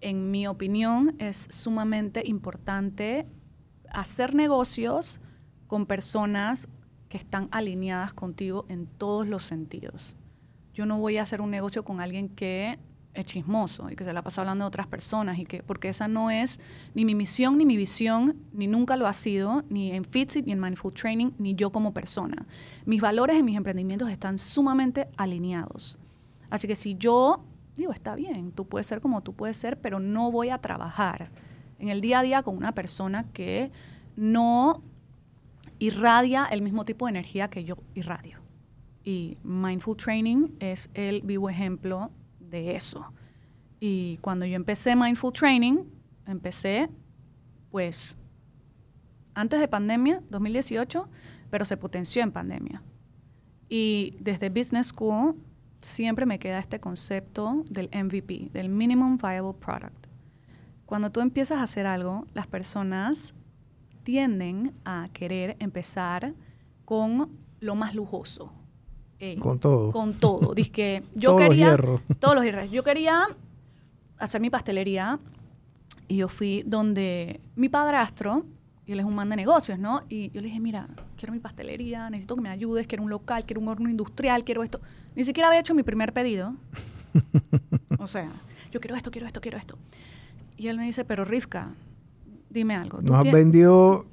[0.00, 3.26] en mi opinión, es sumamente importante
[3.90, 5.20] hacer negocios
[5.66, 6.68] con personas
[7.08, 10.16] que están alineadas contigo en todos los sentidos.
[10.72, 12.78] Yo no voy a hacer un negocio con alguien que
[13.14, 16.06] es chismoso y que se la pasa hablando de otras personas y que porque esa
[16.06, 16.60] no es
[16.94, 20.52] ni mi misión ni mi visión ni nunca lo ha sido ni en Fitsit ni
[20.52, 22.46] en Mindful Training ni yo como persona.
[22.86, 25.98] Mis valores y mis emprendimientos están sumamente alineados.
[26.50, 27.44] Así que si yo
[27.76, 31.30] digo, está bien, tú puedes ser como tú puedes ser, pero no voy a trabajar
[31.78, 33.72] en el día a día con una persona que
[34.16, 34.82] no
[35.78, 38.38] irradia el mismo tipo de energía que yo irradio.
[39.02, 42.10] Y Mindful Training es el vivo ejemplo
[42.50, 43.12] de eso.
[43.78, 45.84] Y cuando yo empecé Mindful Training,
[46.26, 46.90] empecé
[47.70, 48.16] pues
[49.34, 51.08] antes de pandemia, 2018,
[51.50, 52.82] pero se potenció en pandemia.
[53.68, 55.36] Y desde Business School
[55.78, 60.06] siempre me queda este concepto del MVP, del Minimum Viable Product.
[60.84, 63.32] Cuando tú empiezas a hacer algo, las personas
[64.02, 66.34] tienden a querer empezar
[66.84, 68.52] con lo más lujoso,
[69.38, 69.92] con todo.
[69.92, 70.54] Con todo.
[70.54, 71.76] Dice yo todos quería.
[71.76, 72.70] Los Todos los hierros.
[72.70, 73.26] Yo quería
[74.18, 75.18] hacer mi pastelería
[76.08, 78.44] y yo fui donde mi padrastro,
[78.84, 80.02] y él es un man de negocios, ¿no?
[80.08, 83.44] Y yo le dije, mira, quiero mi pastelería, necesito que me ayudes, quiero un local,
[83.44, 84.80] quiero un horno industrial, quiero esto.
[85.14, 86.54] Ni siquiera había hecho mi primer pedido.
[87.98, 88.32] o sea,
[88.72, 89.78] yo quiero esto, quiero esto, quiero esto.
[90.56, 91.68] Y él me dice, pero Rivka,
[92.50, 93.00] dime algo.
[93.00, 94.06] ¿No has vendido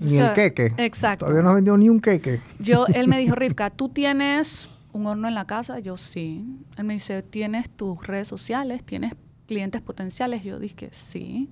[0.00, 0.72] ni el queque.
[0.78, 1.26] Exacto.
[1.26, 2.40] Todavía no has vendido ni un queque.
[2.58, 5.78] Yo, él me dijo, Rivka, ¿tú tienes un horno en la casa?
[5.78, 6.44] Yo sí.
[6.76, 8.82] Él me dice, ¿tienes tus redes sociales?
[8.84, 9.14] ¿Tienes
[9.46, 10.42] clientes potenciales?
[10.42, 11.48] Yo dije, sí.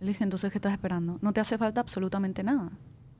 [0.00, 1.18] Él dije, entonces, ¿qué estás esperando?
[1.22, 2.70] No te hace falta absolutamente nada.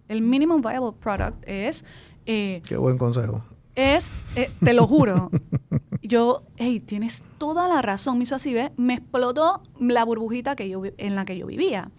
[0.09, 1.85] El minimum viable product es...
[2.27, 3.45] Eh, Qué buen consejo.
[3.75, 5.31] Es, eh, te lo juro.
[6.03, 8.19] yo, hey, tienes toda la razón.
[8.19, 8.71] Me hizo así, ¿ves?
[8.77, 11.91] Me explotó la burbujita que yo, en la que yo vivía.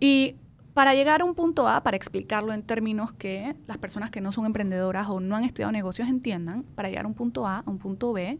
[0.00, 0.36] Y
[0.76, 4.30] para llegar a un punto A, para explicarlo en términos que las personas que no
[4.30, 7.70] son emprendedoras o no han estudiado negocios entiendan, para llegar a un punto A a
[7.70, 8.38] un punto B,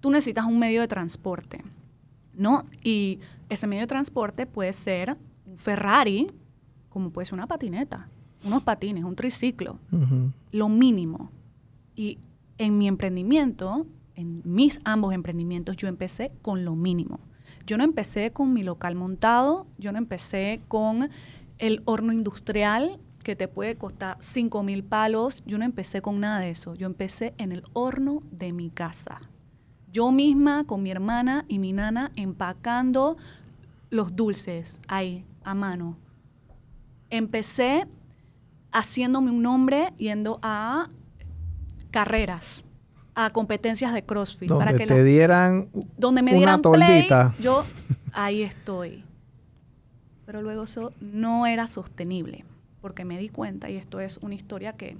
[0.00, 1.62] tú necesitas un medio de transporte,
[2.32, 2.64] ¿no?
[2.82, 6.32] Y ese medio de transporte puede ser un Ferrari,
[6.88, 8.08] como puede ser una patineta,
[8.42, 9.78] unos patines, un triciclo,
[10.52, 11.30] lo mínimo.
[11.94, 12.16] Y
[12.56, 17.20] en mi emprendimiento, en mis ambos emprendimientos, yo empecé con lo mínimo.
[17.66, 21.10] Yo no empecé con mi local montado, yo no empecé con
[21.58, 25.42] el horno industrial que te puede costar 5 mil palos.
[25.46, 26.74] Yo no empecé con nada de eso.
[26.74, 29.20] Yo empecé en el horno de mi casa.
[29.92, 33.16] Yo misma con mi hermana y mi nana empacando
[33.90, 35.96] los dulces ahí, a mano.
[37.10, 37.86] Empecé
[38.72, 40.88] haciéndome un nombre yendo a
[41.90, 42.64] carreras,
[43.14, 44.50] a competencias de CrossFit.
[44.50, 47.08] Donde para que te dieran donde me dieran play,
[47.40, 47.64] yo
[48.12, 49.05] ahí estoy
[50.26, 52.44] pero luego eso no era sostenible,
[52.82, 54.98] porque me di cuenta, y esto es una historia que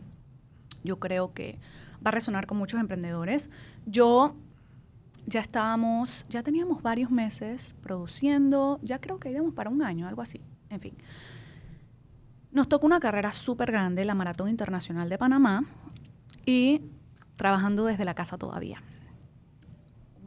[0.85, 1.59] yo creo que
[1.97, 3.51] va a resonar con muchos emprendedores.
[3.85, 4.37] Yo
[5.27, 10.23] ya estábamos, ya teníamos varios meses produciendo, ya creo que íbamos para un año, algo
[10.23, 10.95] así, en fin.
[12.53, 15.65] Nos tocó una carrera súper grande, la Maratón Internacional de Panamá,
[16.47, 16.83] y
[17.35, 18.83] trabajando desde la casa todavía.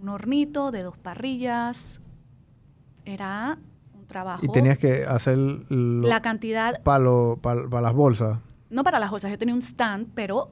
[0.02, 2.02] Un hornito de dos parrillas,
[3.06, 3.58] era
[4.10, 4.46] trabajo.
[4.46, 8.40] Y tenías que hacer la cantidad para las bolsas.
[8.70, 10.52] No para las bolsas, yo tenía un stand, pero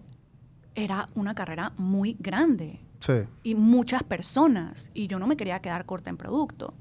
[0.73, 2.79] era una carrera muy grande.
[3.01, 3.13] Sí.
[3.43, 4.89] Y muchas personas.
[4.93, 6.73] Y yo no me quería quedar corta en producto.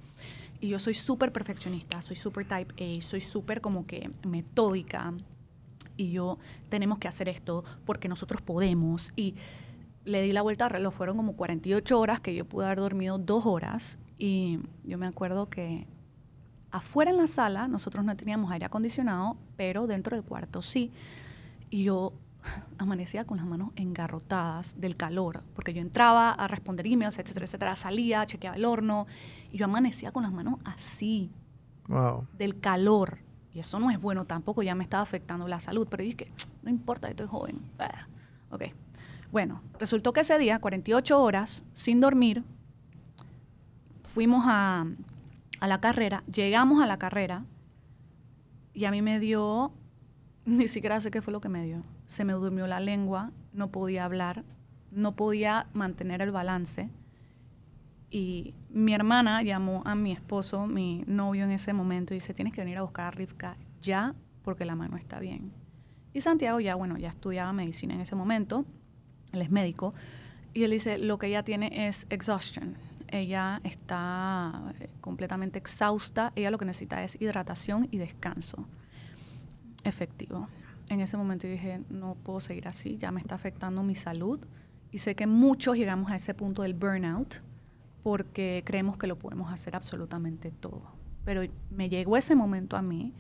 [0.61, 5.13] Y yo soy súper perfeccionista, soy súper type A, soy súper como que metódica.
[5.97, 9.13] Y yo, tenemos que hacer esto porque nosotros podemos.
[9.17, 9.35] Y
[10.05, 13.19] le di la vuelta al reloj, fueron como 48 horas que yo pude haber dormido
[13.19, 13.99] dos horas.
[14.19, 15.87] Y yo me acuerdo que
[16.77, 20.93] Afuera en la sala nosotros no teníamos aire acondicionado, pero dentro del cuarto sí.
[21.71, 22.13] Y yo
[22.79, 27.77] amanecía con las manos engarrotadas del calor, porque yo entraba a responder emails, etcétera, etcétera,
[27.77, 29.07] salía, chequeaba el horno,
[29.51, 31.31] y yo amanecía con las manos así,
[32.37, 33.21] del calor.
[33.55, 36.31] Y eso no es bueno tampoco, ya me estaba afectando la salud, pero dije,
[36.63, 37.59] no importa, estoy joven.
[37.79, 38.07] Ah,
[38.51, 38.65] ok.
[39.33, 42.45] Bueno, resultó que ese día, 48 horas, sin dormir,
[44.05, 44.85] fuimos a,
[45.61, 47.45] a la carrera, llegamos a la carrera
[48.73, 49.73] y a mí me dio,
[50.45, 51.83] ni siquiera sé qué fue lo que me dio.
[52.07, 54.45] Se me durmió la lengua, no podía hablar,
[54.91, 56.91] no podía mantener el balance.
[58.11, 62.53] Y mi hermana llamó a mi esposo, mi novio en ese momento, y dice, tienes
[62.53, 65.53] que venir a buscar a Rivka ya porque la mano está bien.
[66.13, 68.65] Y Santiago ya, bueno, ya estudiaba medicina en ese momento,
[69.33, 69.93] él es médico,
[70.55, 72.77] y él dice, lo que ella tiene es exhaustion,
[73.09, 78.67] ella está eh, completamente exhausta, ella lo que necesita es hidratación y descanso
[79.85, 80.49] efectivo.
[80.89, 84.41] En ese momento dije, no puedo seguir así, ya me está afectando mi salud
[84.93, 87.43] y sé que muchos llegamos a ese punto del burnout
[88.03, 90.83] porque creemos que lo podemos hacer absolutamente todo.
[91.25, 93.13] Pero me llegó ese momento a mí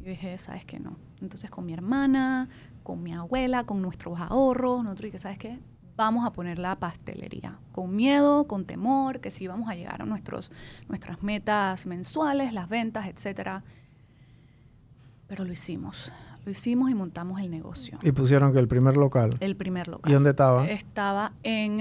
[0.00, 0.78] y dije, ¿sabes qué?
[0.78, 0.98] No.
[1.22, 2.50] Entonces con mi hermana,
[2.82, 5.58] con mi abuela, con nuestros ahorros, nosotros dije, ¿sabes qué?
[5.96, 10.04] Vamos a poner la pastelería, con miedo, con temor, que si vamos a llegar a
[10.04, 10.52] nuestros,
[10.88, 13.62] nuestras metas mensuales, las ventas, etcétera.
[15.26, 16.12] Pero lo hicimos.
[16.44, 17.98] Lo hicimos y montamos el negocio.
[18.02, 19.30] ¿Y pusieron que el primer local?
[19.40, 20.08] El primer local.
[20.10, 20.68] ¿Y dónde estaba?
[20.68, 21.80] Estaba en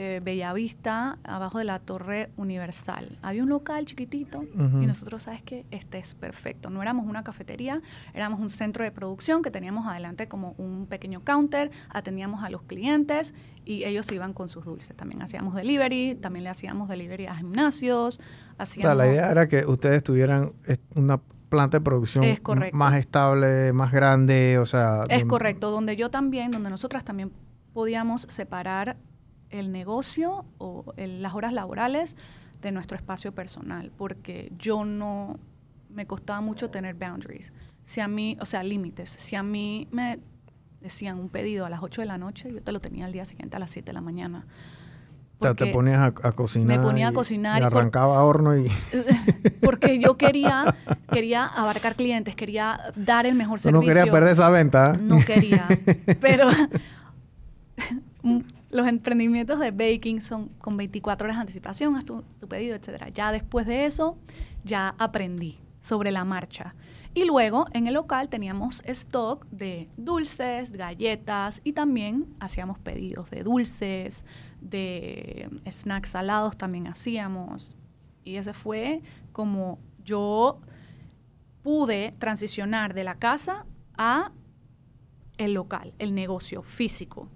[0.00, 3.18] eh, Bellavista, abajo de la Torre Universal.
[3.20, 5.66] Había un local chiquitito y nosotros, ¿sabes qué?
[5.72, 6.70] Este es perfecto.
[6.70, 7.82] No éramos una cafetería,
[8.14, 12.62] éramos un centro de producción que teníamos adelante como un pequeño counter, atendíamos a los
[12.62, 13.34] clientes
[13.64, 14.96] y ellos iban con sus dulces.
[14.96, 18.20] También hacíamos delivery, también le hacíamos delivery a gimnasios.
[18.56, 18.96] Hacíamos...
[18.96, 20.52] la idea era que ustedes tuvieran
[20.94, 22.24] una planta de producción
[22.72, 25.02] más estable, más grande, o sea...
[25.08, 27.32] Es correcto, donde yo también, donde nosotras también
[27.72, 28.96] podíamos separar
[29.50, 32.16] el negocio o las horas laborales
[32.62, 35.38] de nuestro espacio personal, porque yo no,
[35.90, 37.52] me costaba mucho tener boundaries.
[37.84, 39.10] Si a mí, o sea, límites.
[39.10, 40.18] Si a mí me
[40.80, 43.24] decían un pedido a las 8 de la noche, yo te lo tenía al día
[43.24, 44.46] siguiente a las 7 de la mañana.
[45.40, 46.78] Sea, te ponías a, cocinar.
[46.78, 47.62] Me ponía a cocinar.
[47.62, 48.68] Y arrancaba horno y...
[49.62, 50.74] porque yo quería,
[51.12, 53.80] quería abarcar clientes, quería dar el mejor servicio.
[53.80, 54.94] No quería perder esa venta.
[55.00, 55.68] No quería.
[56.20, 56.48] Pero
[58.70, 63.04] los emprendimientos de baking son con 24 horas de anticipación, haz tu, tu pedido, etc.
[63.14, 64.18] Ya después de eso,
[64.64, 66.74] ya aprendí sobre la marcha.
[67.14, 73.42] Y luego en el local teníamos stock de dulces, galletas y también hacíamos pedidos de
[73.42, 74.24] dulces,
[74.60, 77.76] de snacks salados también hacíamos.
[78.24, 79.02] Y ese fue
[79.32, 80.60] como yo
[81.62, 84.32] pude transicionar de la casa a
[85.38, 87.28] el local, el negocio físico.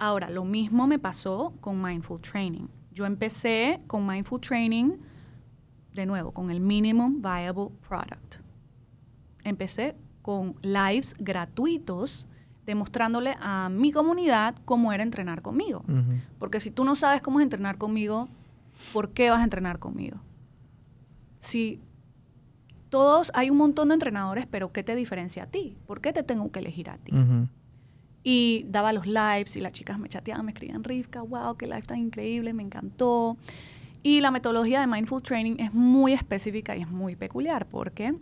[0.00, 2.68] Ahora, lo mismo me pasó con Mindful Training.
[2.90, 4.92] Yo empecé con Mindful Training,
[5.92, 8.36] de nuevo, con el Minimum Viable Product.
[9.44, 12.26] Empecé con lives gratuitos
[12.64, 15.84] demostrándole a mi comunidad cómo era entrenar conmigo.
[16.38, 18.26] Porque si tú no sabes cómo es entrenar conmigo,
[18.94, 20.18] ¿por qué vas a entrenar conmigo?
[21.40, 21.78] Si
[22.88, 25.76] todos, hay un montón de entrenadores, pero ¿qué te diferencia a ti?
[25.86, 27.12] ¿Por qué te tengo que elegir a ti?
[28.22, 31.82] Y daba los lives y las chicas me chateaban, me escribían, Rivka, wow, qué live
[31.82, 33.36] tan increíble, me encantó.
[34.02, 38.14] Y la metodología de Mindful Training es muy específica y es muy peculiar porque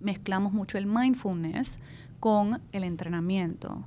[0.00, 1.78] mezclamos mucho el mindfulness
[2.18, 3.86] con el entrenamiento.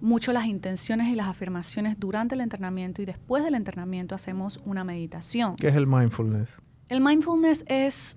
[0.00, 4.84] Mucho las intenciones y las afirmaciones durante el entrenamiento y después del entrenamiento hacemos una
[4.84, 5.56] meditación.
[5.56, 6.60] ¿Qué es el mindfulness?
[6.88, 8.16] El mindfulness es,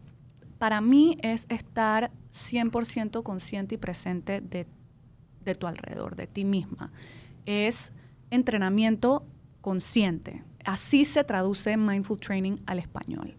[0.57, 4.67] para mí, es estar 100% consciente y presente de,
[5.47, 6.91] de tu alrededor, de ti misma.
[7.45, 7.93] Es
[8.29, 9.25] entrenamiento
[9.61, 10.43] consciente.
[10.65, 13.35] Así se traduce Mindful Training al español.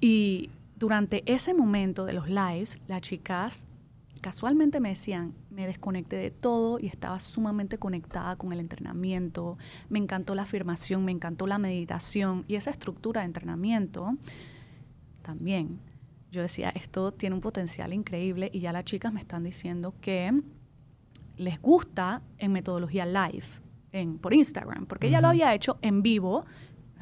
[0.00, 3.66] Y durante ese momento de los lives, las chicas
[4.20, 9.56] casualmente me decían, me desconecté de todo y estaba sumamente conectada con el entrenamiento,
[9.88, 14.16] me encantó la afirmación, me encantó la meditación y esa estructura de entrenamiento
[15.22, 15.80] también.
[16.30, 20.32] Yo decía, esto tiene un potencial increíble y ya las chicas me están diciendo que
[21.40, 23.46] les gusta en metodología live,
[23.92, 26.44] en, por Instagram, porque ya lo había hecho en vivo,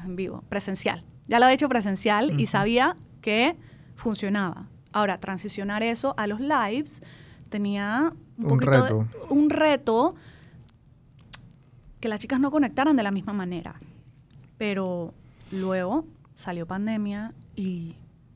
[0.03, 1.03] en vivo, presencial.
[1.27, 3.57] Ya lo había hecho presencial y sabía que
[3.95, 4.69] funcionaba.
[4.93, 7.01] Ahora, transicionar eso a los lives
[7.49, 9.07] tenía un, reto.
[9.29, 10.15] un reto
[11.99, 13.75] que las chicas no conectaran de la misma manera.
[14.57, 15.13] Pero
[15.51, 16.05] luego
[16.37, 17.95] salió pandemia y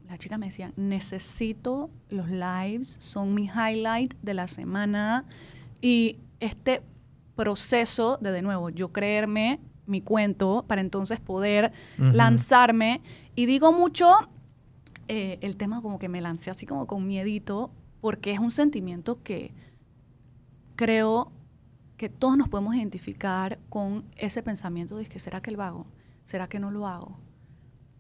[0.10, 5.24] las chicas me decían, necesito los lives, son mi highlight de la semana.
[5.84, 6.82] Y este
[7.36, 13.02] proceso de, de nuevo, yo creerme mi cuento para entonces poder lanzarme.
[13.36, 14.16] Y digo mucho
[15.10, 17.70] eh, el tema como que me lancé así como con miedito,
[18.00, 19.54] porque es un sentimiento que
[20.78, 21.34] creo
[21.98, 25.86] que todos nos podemos identificar con ese pensamiento de que será que lo hago,
[26.24, 27.20] será que no lo hago.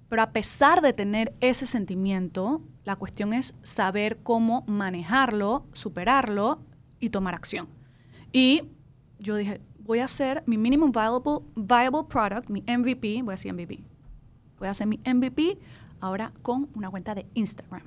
[0.08, 6.62] Pero a pesar de tener ese sentimiento, la cuestión es saber cómo manejarlo, superarlo
[7.04, 7.68] y tomar acción.
[8.32, 8.64] Y
[9.20, 13.52] yo dije, voy a hacer mi minimum viable, viable product, mi MVP, voy a decir
[13.52, 13.84] MVP,
[14.58, 15.60] voy a hacer mi MVP
[16.00, 17.84] ahora con una cuenta de Instagram.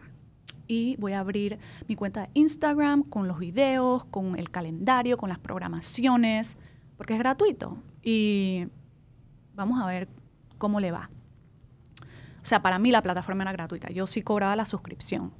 [0.69, 5.31] Y voy a abrir mi cuenta de Instagram con los videos, con el calendario, con
[5.31, 6.59] las programaciones,
[6.99, 7.79] porque es gratuito.
[8.03, 8.67] Y
[9.55, 10.09] vamos a ver
[10.59, 11.09] cómo le va.
[12.43, 13.91] O sea, para mí la plataforma era gratuita.
[13.91, 15.33] Yo sí cobraba la suscripción.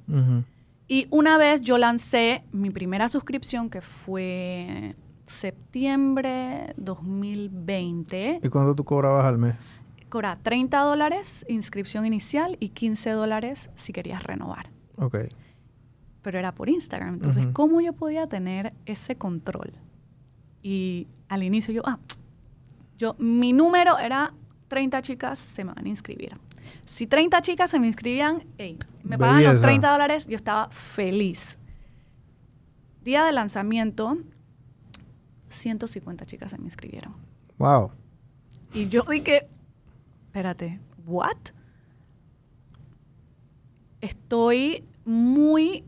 [0.87, 4.95] Y una vez yo lancé mi primera suscripción, que fue
[5.25, 8.39] septiembre 2020.
[8.43, 9.55] ¿Y cuánto tú cobrabas al mes?
[10.09, 14.69] Cobra 30 dólares inscripción inicial y 15 dólares si querías renovar.
[14.95, 15.17] Ok.
[16.21, 17.15] Pero era por Instagram.
[17.15, 19.73] Entonces, ¿cómo yo podía tener ese control?
[20.61, 21.99] Y al inicio yo, ah,
[22.97, 24.33] yo, mi número era
[24.69, 26.37] 30 chicas se me van a inscribir.
[26.85, 31.57] Si 30 chicas se me inscribían, hey, me pagaban los 30 dólares, yo estaba feliz.
[33.03, 34.17] Día de lanzamiento,
[35.49, 37.15] 150 chicas se me inscribieron.
[37.57, 37.91] Wow.
[38.73, 39.47] Y yo dije,
[40.25, 41.37] espérate, ¿what?
[44.01, 45.83] Estoy muy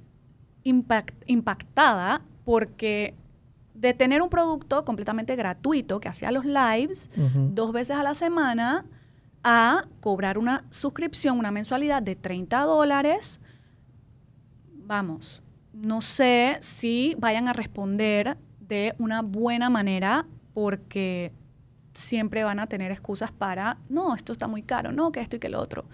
[0.63, 3.13] impactada porque
[3.73, 7.09] de tener un producto completamente gratuito que hacía los lives
[7.53, 8.85] dos veces a la semana
[9.43, 13.39] a cobrar una suscripción, una mensualidad de 30 dólares,
[14.85, 15.41] vamos,
[15.73, 21.31] no sé si vayan a responder de una buena manera porque
[21.93, 25.39] siempre van a tener excusas para, no, esto está muy caro, no, que esto y
[25.39, 25.85] que lo otro.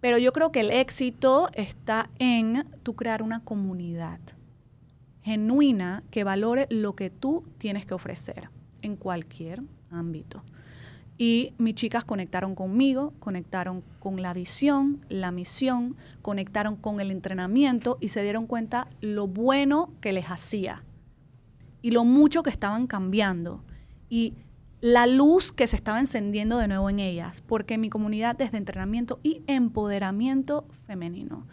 [0.00, 4.20] Pero yo creo que el éxito está en tú crear una comunidad
[5.22, 8.48] genuina que valore lo que tú tienes que ofrecer
[8.80, 10.42] en cualquier ámbito.
[11.20, 17.98] Y mis chicas conectaron conmigo, conectaron con la visión, la misión, conectaron con el entrenamiento
[18.00, 20.84] y se dieron cuenta lo bueno que les hacía
[21.82, 23.64] y lo mucho que estaban cambiando.
[24.08, 24.34] Y
[24.80, 28.58] la luz que se estaba encendiendo de nuevo en ellas, porque mi comunidad es de
[28.58, 31.46] entrenamiento y empoderamiento femenino.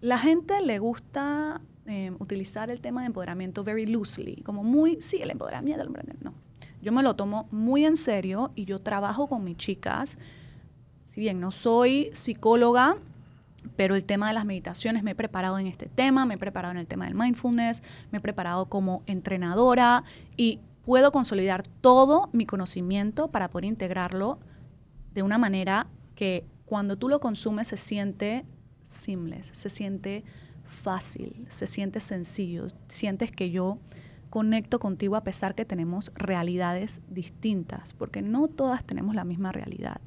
[0.00, 5.22] La gente le gusta eh, utilizar el tema de empoderamiento very loosely, como muy, sí,
[5.22, 6.47] el empoderamiento, el empoderamiento, no.
[6.80, 10.18] Yo me lo tomo muy en serio y yo trabajo con mis chicas.
[11.06, 12.96] Si bien no soy psicóloga,
[13.76, 16.72] pero el tema de las meditaciones me he preparado en este tema, me he preparado
[16.72, 20.04] en el tema del mindfulness, me he preparado como entrenadora
[20.36, 24.38] y puedo consolidar todo mi conocimiento para poder integrarlo
[25.12, 28.44] de una manera que cuando tú lo consumes se siente
[28.84, 30.24] seamless, se siente
[30.64, 33.78] fácil, se siente sencillo, sientes que yo
[34.30, 40.00] conecto contigo a pesar que tenemos realidades distintas, porque no todas tenemos la misma realidad.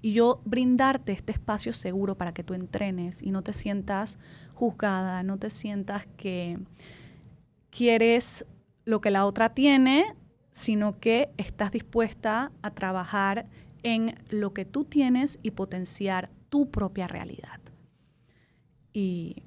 [0.00, 4.18] Y yo brindarte este espacio seguro para que tú entrenes y no te sientas
[4.54, 6.58] juzgada, no te sientas que
[7.70, 8.44] quieres
[8.84, 10.16] lo que la otra tiene,
[10.50, 13.46] sino que estás dispuesta a trabajar
[13.82, 17.60] en lo que tú tienes y potenciar tu propia realidad.
[18.92, 19.44] Y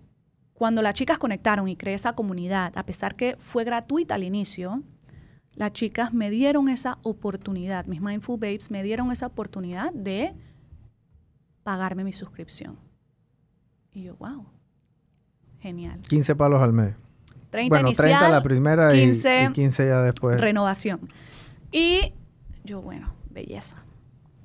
[0.55, 4.81] cuando las chicas conectaron y creé esa comunidad, a pesar que fue gratuita al inicio,
[5.53, 10.33] las chicas me dieron esa oportunidad, mis Mindful Babes me dieron esa oportunidad de
[11.63, 12.77] pagarme mi suscripción.
[13.91, 14.45] Y yo, wow,
[15.59, 15.99] genial.
[16.01, 16.95] 15 palos al mes.
[17.49, 20.39] 30 bueno, inicial, 30 la primera y- 15 y, 15 ya después.
[20.39, 21.09] renovación.
[21.71, 22.13] Y
[22.63, 23.84] yo, bueno, belleza.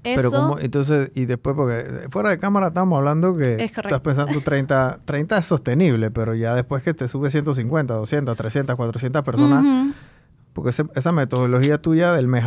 [0.03, 4.01] Eso, Pero como, entonces, y después, porque fuera de cámara estamos hablando que Es estás
[4.01, 9.23] pensando 30, 30 es sostenible, pero ya después que te sube 150, 200, 300, 400
[9.23, 9.63] personas,
[10.55, 12.45] porque ese- esa metodología tuya del mes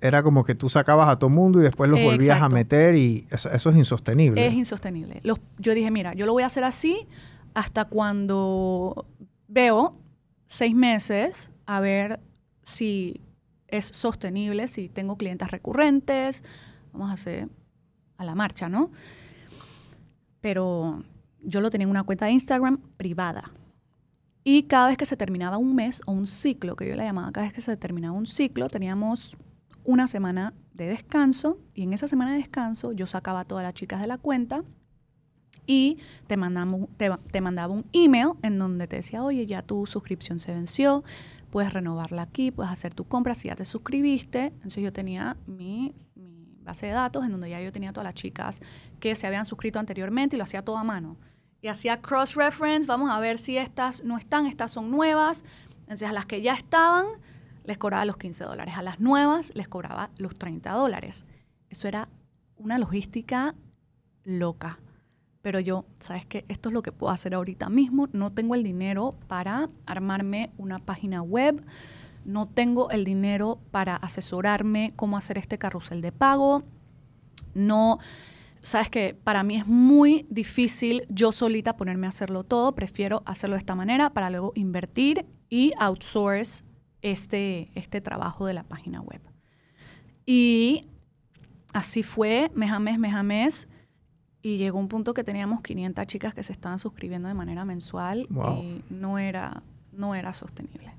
[0.00, 3.26] era como que tú sacabas a todo mundo y después los volvías a meter y
[3.30, 4.46] eso, eso es insostenible.
[4.46, 5.20] es insostenible.
[5.22, 7.06] Los- yo dije, mira, yo lo voy a hacer así
[7.52, 9.04] hasta cuando
[9.48, 9.94] veo
[10.48, 12.20] seis meses a ver
[12.64, 13.20] si
[13.70, 16.44] es sostenible, si tengo clientes recurrentes.
[16.92, 17.48] Vamos a hacer
[18.16, 18.90] a la marcha, ¿no?
[20.40, 21.02] Pero
[21.42, 23.50] yo lo tenía en una cuenta de Instagram privada.
[24.42, 27.30] Y cada vez que se terminaba un mes o un ciclo, que yo le llamaba,
[27.32, 29.36] cada vez que se terminaba un ciclo, teníamos
[29.84, 33.74] una semana de descanso y en esa semana de descanso yo sacaba a todas las
[33.74, 34.64] chicas de la cuenta
[35.66, 39.86] y te, mandamos, te, te mandaba un email en donde te decía, oye, ya tu
[39.86, 41.04] suscripción se venció,
[41.50, 44.46] puedes renovarla aquí, puedes hacer tu compra si ya te suscribiste.
[44.46, 45.94] Entonces yo tenía mi,
[46.62, 48.60] base de datos en donde ya yo tenía todas las chicas
[49.00, 51.16] que se habían suscrito anteriormente y lo hacía todo a mano.
[51.62, 55.44] Y hacía cross-reference, vamos a ver si estas no están, estas son nuevas.
[55.80, 57.06] Entonces a las que ya estaban
[57.64, 61.26] les cobraba los 15 dólares, a las nuevas les cobraba los 30 dólares.
[61.68, 62.08] Eso era
[62.56, 63.54] una logística
[64.24, 64.78] loca.
[65.42, 66.44] Pero yo, ¿sabes qué?
[66.48, 68.08] Esto es lo que puedo hacer ahorita mismo.
[68.12, 71.64] No tengo el dinero para armarme una página web.
[72.24, 76.62] No tengo el dinero para asesorarme cómo hacer este carrusel de pago.
[77.54, 77.96] No,
[78.62, 82.74] sabes que para mí es muy difícil yo solita ponerme a hacerlo todo.
[82.74, 86.64] Prefiero hacerlo de esta manera para luego invertir y outsource
[87.02, 89.20] este, este trabajo de la página web.
[90.26, 90.86] Y
[91.72, 93.68] así fue, mes a mes, mes a mes.
[94.42, 98.26] Y llegó un punto que teníamos 500 chicas que se estaban suscribiendo de manera mensual
[98.30, 98.62] Wow.
[98.62, 99.62] y no era,
[99.92, 100.92] no era sostenible.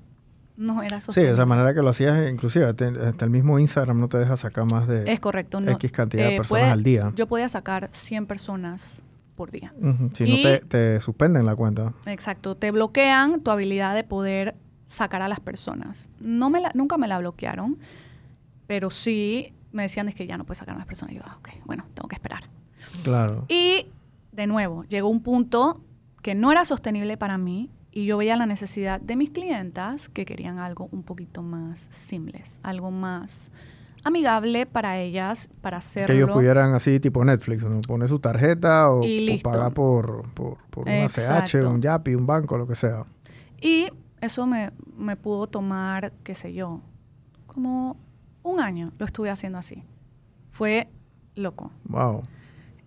[0.56, 1.28] No era Sí, sostenible.
[1.30, 4.70] de esa manera que lo hacías, inclusive hasta el mismo Instagram no te deja sacar
[4.70, 5.60] más de Es correcto.
[5.60, 7.12] No, X cantidad de eh, personas puede- al día.
[7.16, 9.02] Yo podía sacar 100 personas
[9.34, 9.74] por día.
[10.12, 11.94] Si y- no te, te suspenden la cuenta.
[12.06, 12.54] Exacto.
[12.54, 14.54] Te bloquean tu habilidad de poder
[14.86, 16.10] sacar a las personas.
[16.20, 17.78] No me la- nunca me la bloquearon,
[18.68, 21.14] pero sí me decían es que ya no puedes sacar a las personas.
[21.14, 22.44] Y yo, ah, ok, bueno, tengo que esperar.
[23.02, 23.44] Claro.
[23.48, 23.86] Y
[24.32, 25.80] de nuevo, llegó un punto
[26.22, 30.24] que no era sostenible para mí y yo veía la necesidad de mis clientas que
[30.24, 33.52] querían algo un poquito más seamless, algo más
[34.04, 36.06] amigable para ellas, para hacerlo.
[36.08, 37.80] Que ellos pudieran así tipo Netflix, ¿no?
[37.82, 41.70] poner su tarjeta o, o pagar por, por, por un ACH, Exacto.
[41.70, 43.04] un Yapi, un banco, lo que sea.
[43.60, 43.88] Y
[44.20, 46.80] eso me, me pudo tomar, qué sé yo,
[47.46, 47.96] como
[48.42, 49.84] un año lo estuve haciendo así.
[50.50, 50.88] Fue
[51.34, 51.70] loco.
[51.84, 52.22] Wow.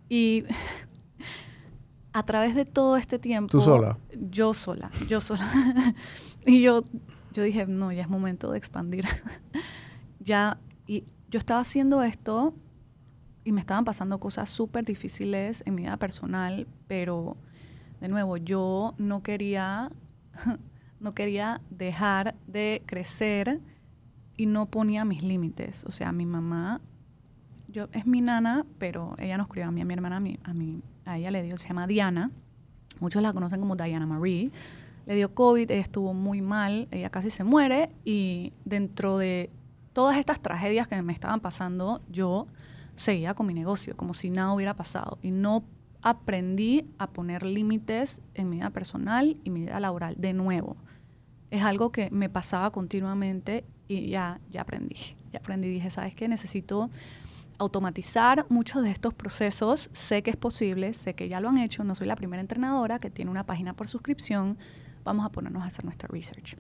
[0.10, 0.46] Y
[2.14, 3.52] a través de todo este tiempo...
[3.52, 3.98] ¿Tú sola?
[4.32, 5.52] Yo sola, yo sola.
[6.46, 6.84] y yo,
[7.34, 9.06] yo dije, no, ya es momento de expandir.
[10.20, 12.54] ya, y yo estaba haciendo esto
[13.44, 17.38] y me estaban pasando cosas súper difíciles en mi vida personal, pero
[18.00, 19.92] de nuevo, yo no quería,
[21.00, 23.60] no quería dejar de crecer
[24.38, 25.84] y no ponía mis límites.
[25.86, 26.82] O sea, mi mamá
[27.76, 30.40] yo, es mi nana, pero ella nos crió a mí, a mi hermana, a, mí,
[30.44, 32.32] a, mí, a ella le dio, se llama Diana.
[33.02, 34.50] Muchos la conocen como Diana Marie.
[35.06, 39.50] Le dio COVID, ella estuvo muy mal, ella casi se muere y dentro de
[39.92, 42.48] todas estas tragedias que me estaban pasando, yo
[42.96, 45.20] seguía con mi negocio, como si nada hubiera pasado.
[45.22, 45.66] Y no
[46.02, 50.16] aprendí a poner límites en mi vida personal y mi vida laboral.
[50.18, 50.78] De nuevo,
[51.52, 54.96] es algo que me pasaba continuamente y ya, ya aprendí.
[55.34, 56.30] Ya aprendí, dije, ¿sabes qué?
[56.30, 56.90] Necesito
[57.58, 59.90] automatizar muchos de estos procesos.
[59.94, 61.84] Sé que es posible, sé que ya lo han hecho.
[61.84, 64.58] No soy la primera entrenadora que tiene una página por suscripción.
[65.04, 66.58] Vamos a ponernos a hacer nuestra research.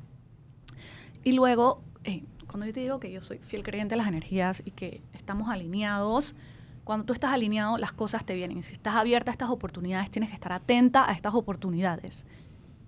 [1.24, 4.62] Y luego, eh, cuando yo te digo que yo soy fiel creyente de las energías
[4.66, 6.36] y que estamos alineados,
[6.84, 8.62] cuando tú estás alineado, las cosas te vienen.
[8.62, 12.26] Si estás abierta a estas oportunidades, tienes que estar atenta a estas oportunidades.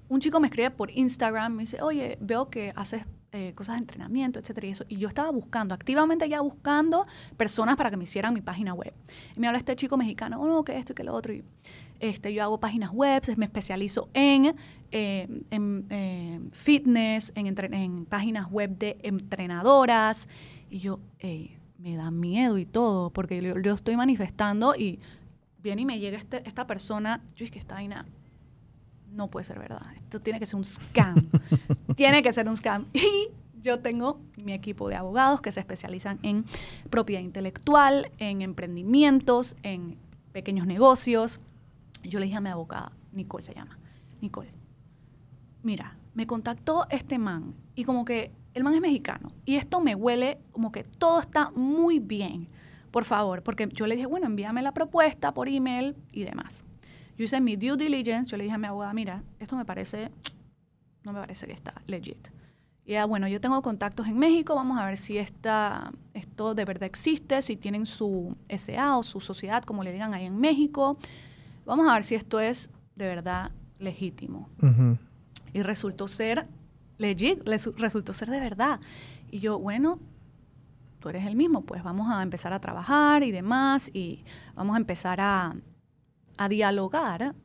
[0.08, 3.06] Un chico me escribe por Instagram, me dice, oye, veo que haces
[3.38, 4.84] eh, cosas de entrenamiento, etcétera, y eso.
[4.90, 7.06] Y yo estaba buscando, activamente ya buscando
[7.38, 8.94] personas para que me hicieran mi página web.
[9.36, 11.34] Y me habla este chico mexicano, oh, no, que esto y que lo otro.
[11.34, 11.44] Y
[12.00, 14.56] este, yo hago páginas web, me especializo en,
[14.92, 20.28] eh, en fitness, en, páginas web de entrenadoras.
[20.72, 21.00] Y yo,
[21.78, 25.00] me da miedo y todo, porque yo, estoy manifestando y
[25.62, 28.08] viene y me llega este, esta persona, yo es que esta vaina
[29.12, 31.30] no puede ser verdad, esto tiene que ser un scam,
[31.96, 32.86] tiene que ser un scam.
[32.94, 33.30] Y
[33.64, 36.46] yo tengo mi equipo de abogados que se especializan en
[36.90, 39.98] propiedad intelectual, en emprendimientos, en
[40.32, 41.42] pequeños negocios.
[42.04, 43.78] Yo le dije a mi abogada, Nicole se llama,
[44.22, 44.54] Nicole,
[45.64, 49.96] mira, me contactó este man y como que el man es mexicano y esto me
[49.96, 52.48] huele como que todo está muy bien,
[52.92, 56.64] por favor, porque yo le dije, bueno, envíame la propuesta por email y demás.
[57.18, 60.12] Yo hice mi due diligence, yo le dije a mi abogada, mira, esto me parece,
[61.04, 62.28] no me parece que está legit.
[62.86, 66.64] Y ya, bueno, yo tengo contactos en México, vamos a ver si esta, esto de
[66.64, 70.98] verdad existe, si tienen su SA o su sociedad, como le digan ahí en México.
[71.66, 74.48] Vamos a ver si esto es de verdad legítimo.
[75.54, 76.48] Y resultó ser
[77.00, 78.80] legit, resultó ser de verdad.
[79.32, 80.00] Y yo, bueno,
[81.00, 84.24] tú eres el mismo, pues vamos a empezar a trabajar y demás, y
[84.56, 85.56] vamos a empezar a,
[86.38, 87.36] a dialogar,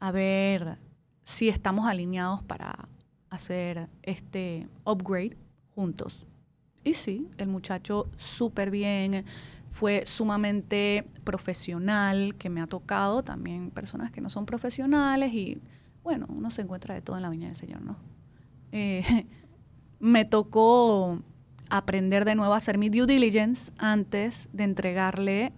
[0.00, 0.78] a ver
[1.24, 2.88] si estamos alineados para
[3.30, 5.36] hacer este upgrade
[5.74, 6.26] juntos.
[6.84, 9.24] Y sí, el muchacho súper bien,
[9.70, 15.58] fue sumamente profesional, que me ha tocado también personas que no son profesionales y
[16.02, 17.96] bueno, uno se encuentra de todo en la viña del Señor, ¿no?
[18.72, 19.04] Eh,
[20.00, 21.20] me tocó
[21.68, 25.52] aprender de nuevo a hacer mi due diligence antes de entregarle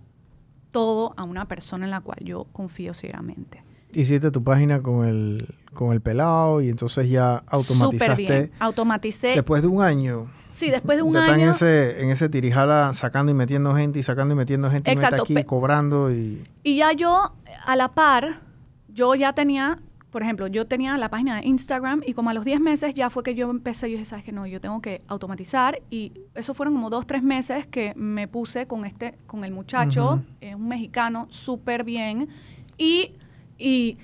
[0.71, 3.63] todo a una persona en la cual yo confío ciegamente.
[3.93, 8.15] Hiciste tu página con el, con el pelado y entonces ya automatizaste.
[8.17, 8.51] bien.
[8.61, 9.29] Automaticé.
[9.35, 10.31] Después de un año.
[10.53, 11.45] Sí, después de un año.
[11.45, 14.91] en ese, en ese tirijala sacando y metiendo gente y sacando y metiendo gente.
[14.91, 15.23] Exacto.
[15.23, 16.45] aquí cobrando y...
[16.63, 18.41] Y ya yo, a la par,
[18.89, 19.79] yo ya tenía
[20.11, 23.11] por ejemplo, yo tenía la página de Instagram y como a los 10 meses ya
[23.11, 26.55] fue que yo empecé, yo dije, sabes que no, yo tengo que automatizar y eso
[26.55, 31.27] fueron como dos, tres meses que me puse con este, con el muchacho, un mexicano,
[31.31, 32.29] súper bien.
[32.77, 33.13] Y,
[33.59, 33.99] y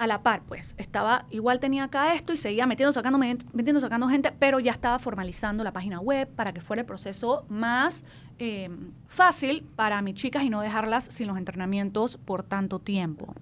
[0.00, 4.08] a la par, pues, estaba, igual tenía acá esto y seguía metiendo, sacando, metiendo, sacando
[4.08, 8.02] gente, pero ya estaba formalizando la página web para que fuera el proceso más
[8.38, 13.34] em, fácil para mis chicas y no dejarlas sin los entrenamientos por tanto tiempo.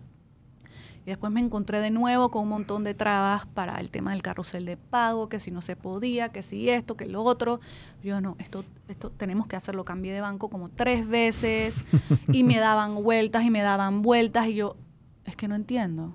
[1.08, 4.20] Y después me encontré de nuevo con un montón de trabas para el tema del
[4.20, 7.60] carrusel de pago, que si no se podía, que si esto, que lo otro.
[8.02, 9.86] Yo no, esto, esto tenemos que hacerlo.
[9.86, 11.82] Cambié de banco como tres veces
[12.30, 14.76] y me daban vueltas y me daban vueltas y yo,
[15.24, 16.12] es que no entiendo.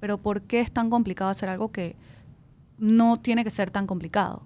[0.00, 1.94] Pero ¿por qué es tan complicado hacer algo que
[2.78, 4.42] no tiene que ser tan complicado?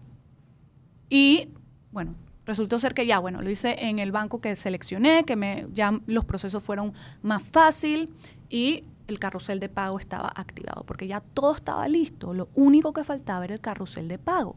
[1.09, 1.51] Y
[1.93, 2.16] bueno,
[2.47, 6.01] resultó ser que ya, bueno, lo hice en el banco que seleccioné, que me, ya
[6.07, 8.12] los procesos fueron más fácil
[8.51, 12.35] y el carrusel de pago estaba activado, porque ya todo estaba listo.
[12.35, 14.55] Lo único que faltaba era el carrusel de pago.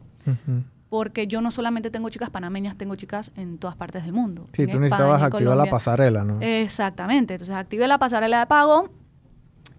[0.88, 4.46] Porque yo no solamente tengo chicas panameñas, tengo chicas en todas partes del mundo.
[4.52, 6.38] Sí, tú necesitabas activar la pasarela, ¿no?
[6.42, 7.34] Exactamente.
[7.34, 8.90] Entonces activé la pasarela de pago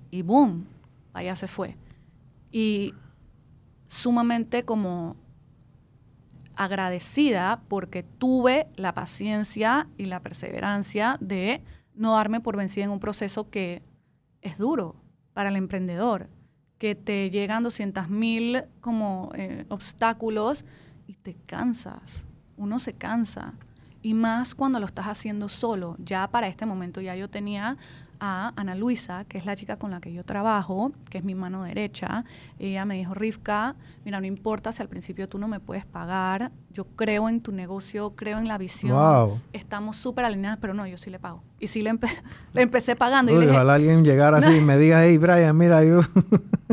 [0.09, 0.65] y ¡boom!
[1.13, 1.77] Allá se fue.
[2.51, 2.95] Y
[3.87, 5.15] sumamente como
[6.55, 11.61] agradecida porque tuve la paciencia y la perseverancia de
[11.93, 13.83] no darme por vencida en un proceso que
[14.43, 14.95] es duro
[15.33, 16.29] para el emprendedor,
[16.77, 20.65] que te llegan 200 mil como eh, obstáculos
[21.07, 22.01] y te cansas,
[22.57, 23.53] uno se cansa.
[24.01, 25.95] Y más cuando lo estás haciendo solo.
[25.97, 27.77] Ya para este momento ya yo tenía
[28.19, 31.35] a Ana Luisa, que es la chica con la que yo trabajo, que es mi
[31.35, 32.25] mano derecha.
[32.59, 36.51] Ella me dijo, Rivka, mira, no importa si al principio tú no me puedes pagar,
[36.71, 40.97] yo creo en tu negocio, creo en la visión, estamos súper alineadas, pero no, yo
[40.97, 41.43] sí le pago.
[41.59, 41.93] Y sí le,
[42.53, 43.31] le empecé pagando.
[43.31, 46.01] y ojalá alguien llegara así y me diga, hey, Brian, mira, yo...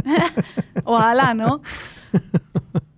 [0.85, 1.63] ojalá, ¿no?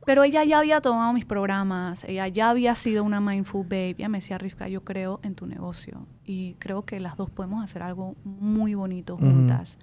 [0.05, 3.95] Pero ella ya había tomado mis programas, ella ya había sido una mindful babe.
[3.99, 7.63] Ella me decía, Rivka, yo creo en tu negocio y creo que las dos podemos
[7.63, 9.79] hacer algo muy bonito juntas.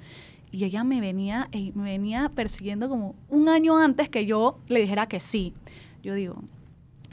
[0.51, 4.81] Y ella me venía, eh, me venía persiguiendo como un año antes que yo le
[4.81, 5.53] dijera que sí.
[6.03, 6.41] Yo digo,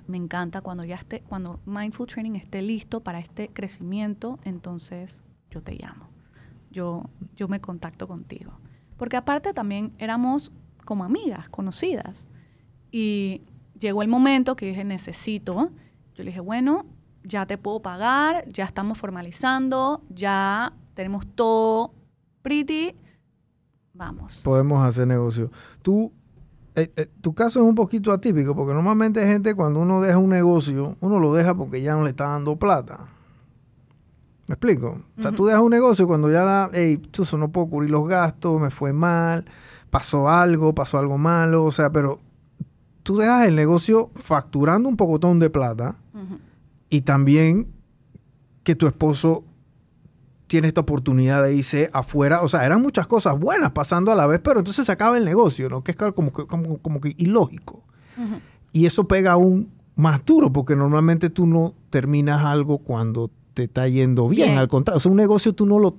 [0.08, 5.62] me encanta cuando ya esté, cuando Mindful Training esté listo para este crecimiento, entonces yo
[5.62, 6.08] te llamo.
[6.70, 7.04] Yo,
[7.36, 8.52] yo me contacto contigo.
[8.96, 10.50] Porque aparte también éramos
[10.84, 12.26] como amigas, conocidas.
[12.90, 13.42] Y
[13.78, 15.70] llegó el momento que dije, necesito.
[16.14, 16.86] Yo le dije, bueno,
[17.24, 21.92] ya te puedo pagar, ya estamos formalizando, ya tenemos todo
[22.42, 22.94] pretty,
[23.92, 24.40] vamos.
[24.44, 25.50] Podemos hacer negocio.
[25.82, 26.12] Tú,
[26.74, 30.30] eh, eh, tu caso es un poquito atípico, porque normalmente gente cuando uno deja un
[30.30, 33.08] negocio, uno lo deja porque ya no le está dando plata.
[34.46, 35.00] ¿Me explico?
[35.18, 38.06] O sea, tú dejas un negocio cuando ya la, hey, tú no puedo cubrir los
[38.06, 39.44] gastos, me fue mal,
[39.90, 42.20] pasó algo, pasó algo malo, o sea, pero
[43.06, 45.94] tú dejas el negocio facturando un pocotón de plata
[46.90, 47.68] y también
[48.64, 49.44] que tu esposo
[50.48, 52.42] tiene esta oportunidad de irse afuera.
[52.42, 55.24] O sea, eran muchas cosas buenas pasando a la vez, pero entonces se acaba el
[55.24, 55.84] negocio, ¿no?
[55.84, 57.84] Que es como que, como, que ilógico.
[58.72, 63.86] Y eso pega aún más duro, porque normalmente tú no terminas algo cuando te está
[63.86, 64.58] yendo bien.
[64.58, 65.94] Al contrario, o sea, un negocio tú no lo...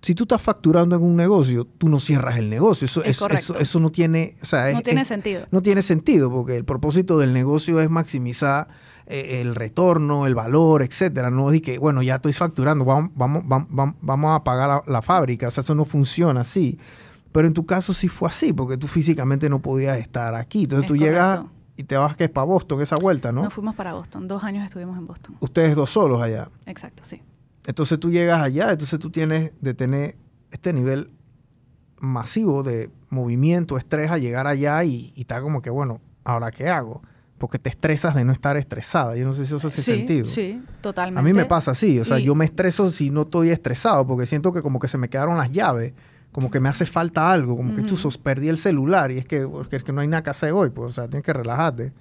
[0.00, 2.84] Si tú estás facturando en un negocio, tú no cierras el negocio.
[2.84, 4.36] Eso, eso, no tiene...
[4.42, 5.46] O sea, no tiene sentido.
[5.50, 8.68] No tiene sentido, porque el propósito del negocio es maximizar
[9.06, 11.30] eh, el retorno, el valor, etcétera.
[11.30, 15.48] No es que, bueno, ya estoy facturando, vamos, vamos, vamos, vamos a pagar la, fábrica.
[15.48, 16.78] O sea, eso no funciona así.
[17.32, 20.62] Pero en tu caso sí fue así, porque tú físicamente no podías estar aquí.
[20.62, 21.40] Entonces tú llegas
[21.78, 23.44] y te vas que es para Boston, esa vuelta, ¿no?
[23.44, 24.26] Nos fuimos para Boston.
[24.26, 25.36] Dos años estuvimos en Boston.
[25.40, 26.48] Ustedes dos solos allá.
[26.66, 27.22] Exacto, sí.
[27.68, 30.16] Entonces tú llegas allá, entonces tú tienes de tener
[30.50, 31.10] este nivel
[32.00, 36.70] masivo de movimiento, estrés a llegar allá y, y está como que, bueno, ¿ahora qué
[36.70, 37.02] hago?
[37.36, 39.14] porque te estresas de no estar estresada.
[39.14, 40.26] Yo no sé si eso hace sentido.
[40.26, 41.20] Sí, totalmente.
[41.20, 44.26] A mí me pasa así, o sea, yo me estreso si no estoy estresado, porque
[44.26, 45.92] siento que como que se me quedaron las llaves,
[46.32, 49.48] como que me hace falta algo, como que tú perdí el celular y es que,
[49.70, 51.92] es que no hay nada que hacer hoy, pues, o sea, tienes que relajarte.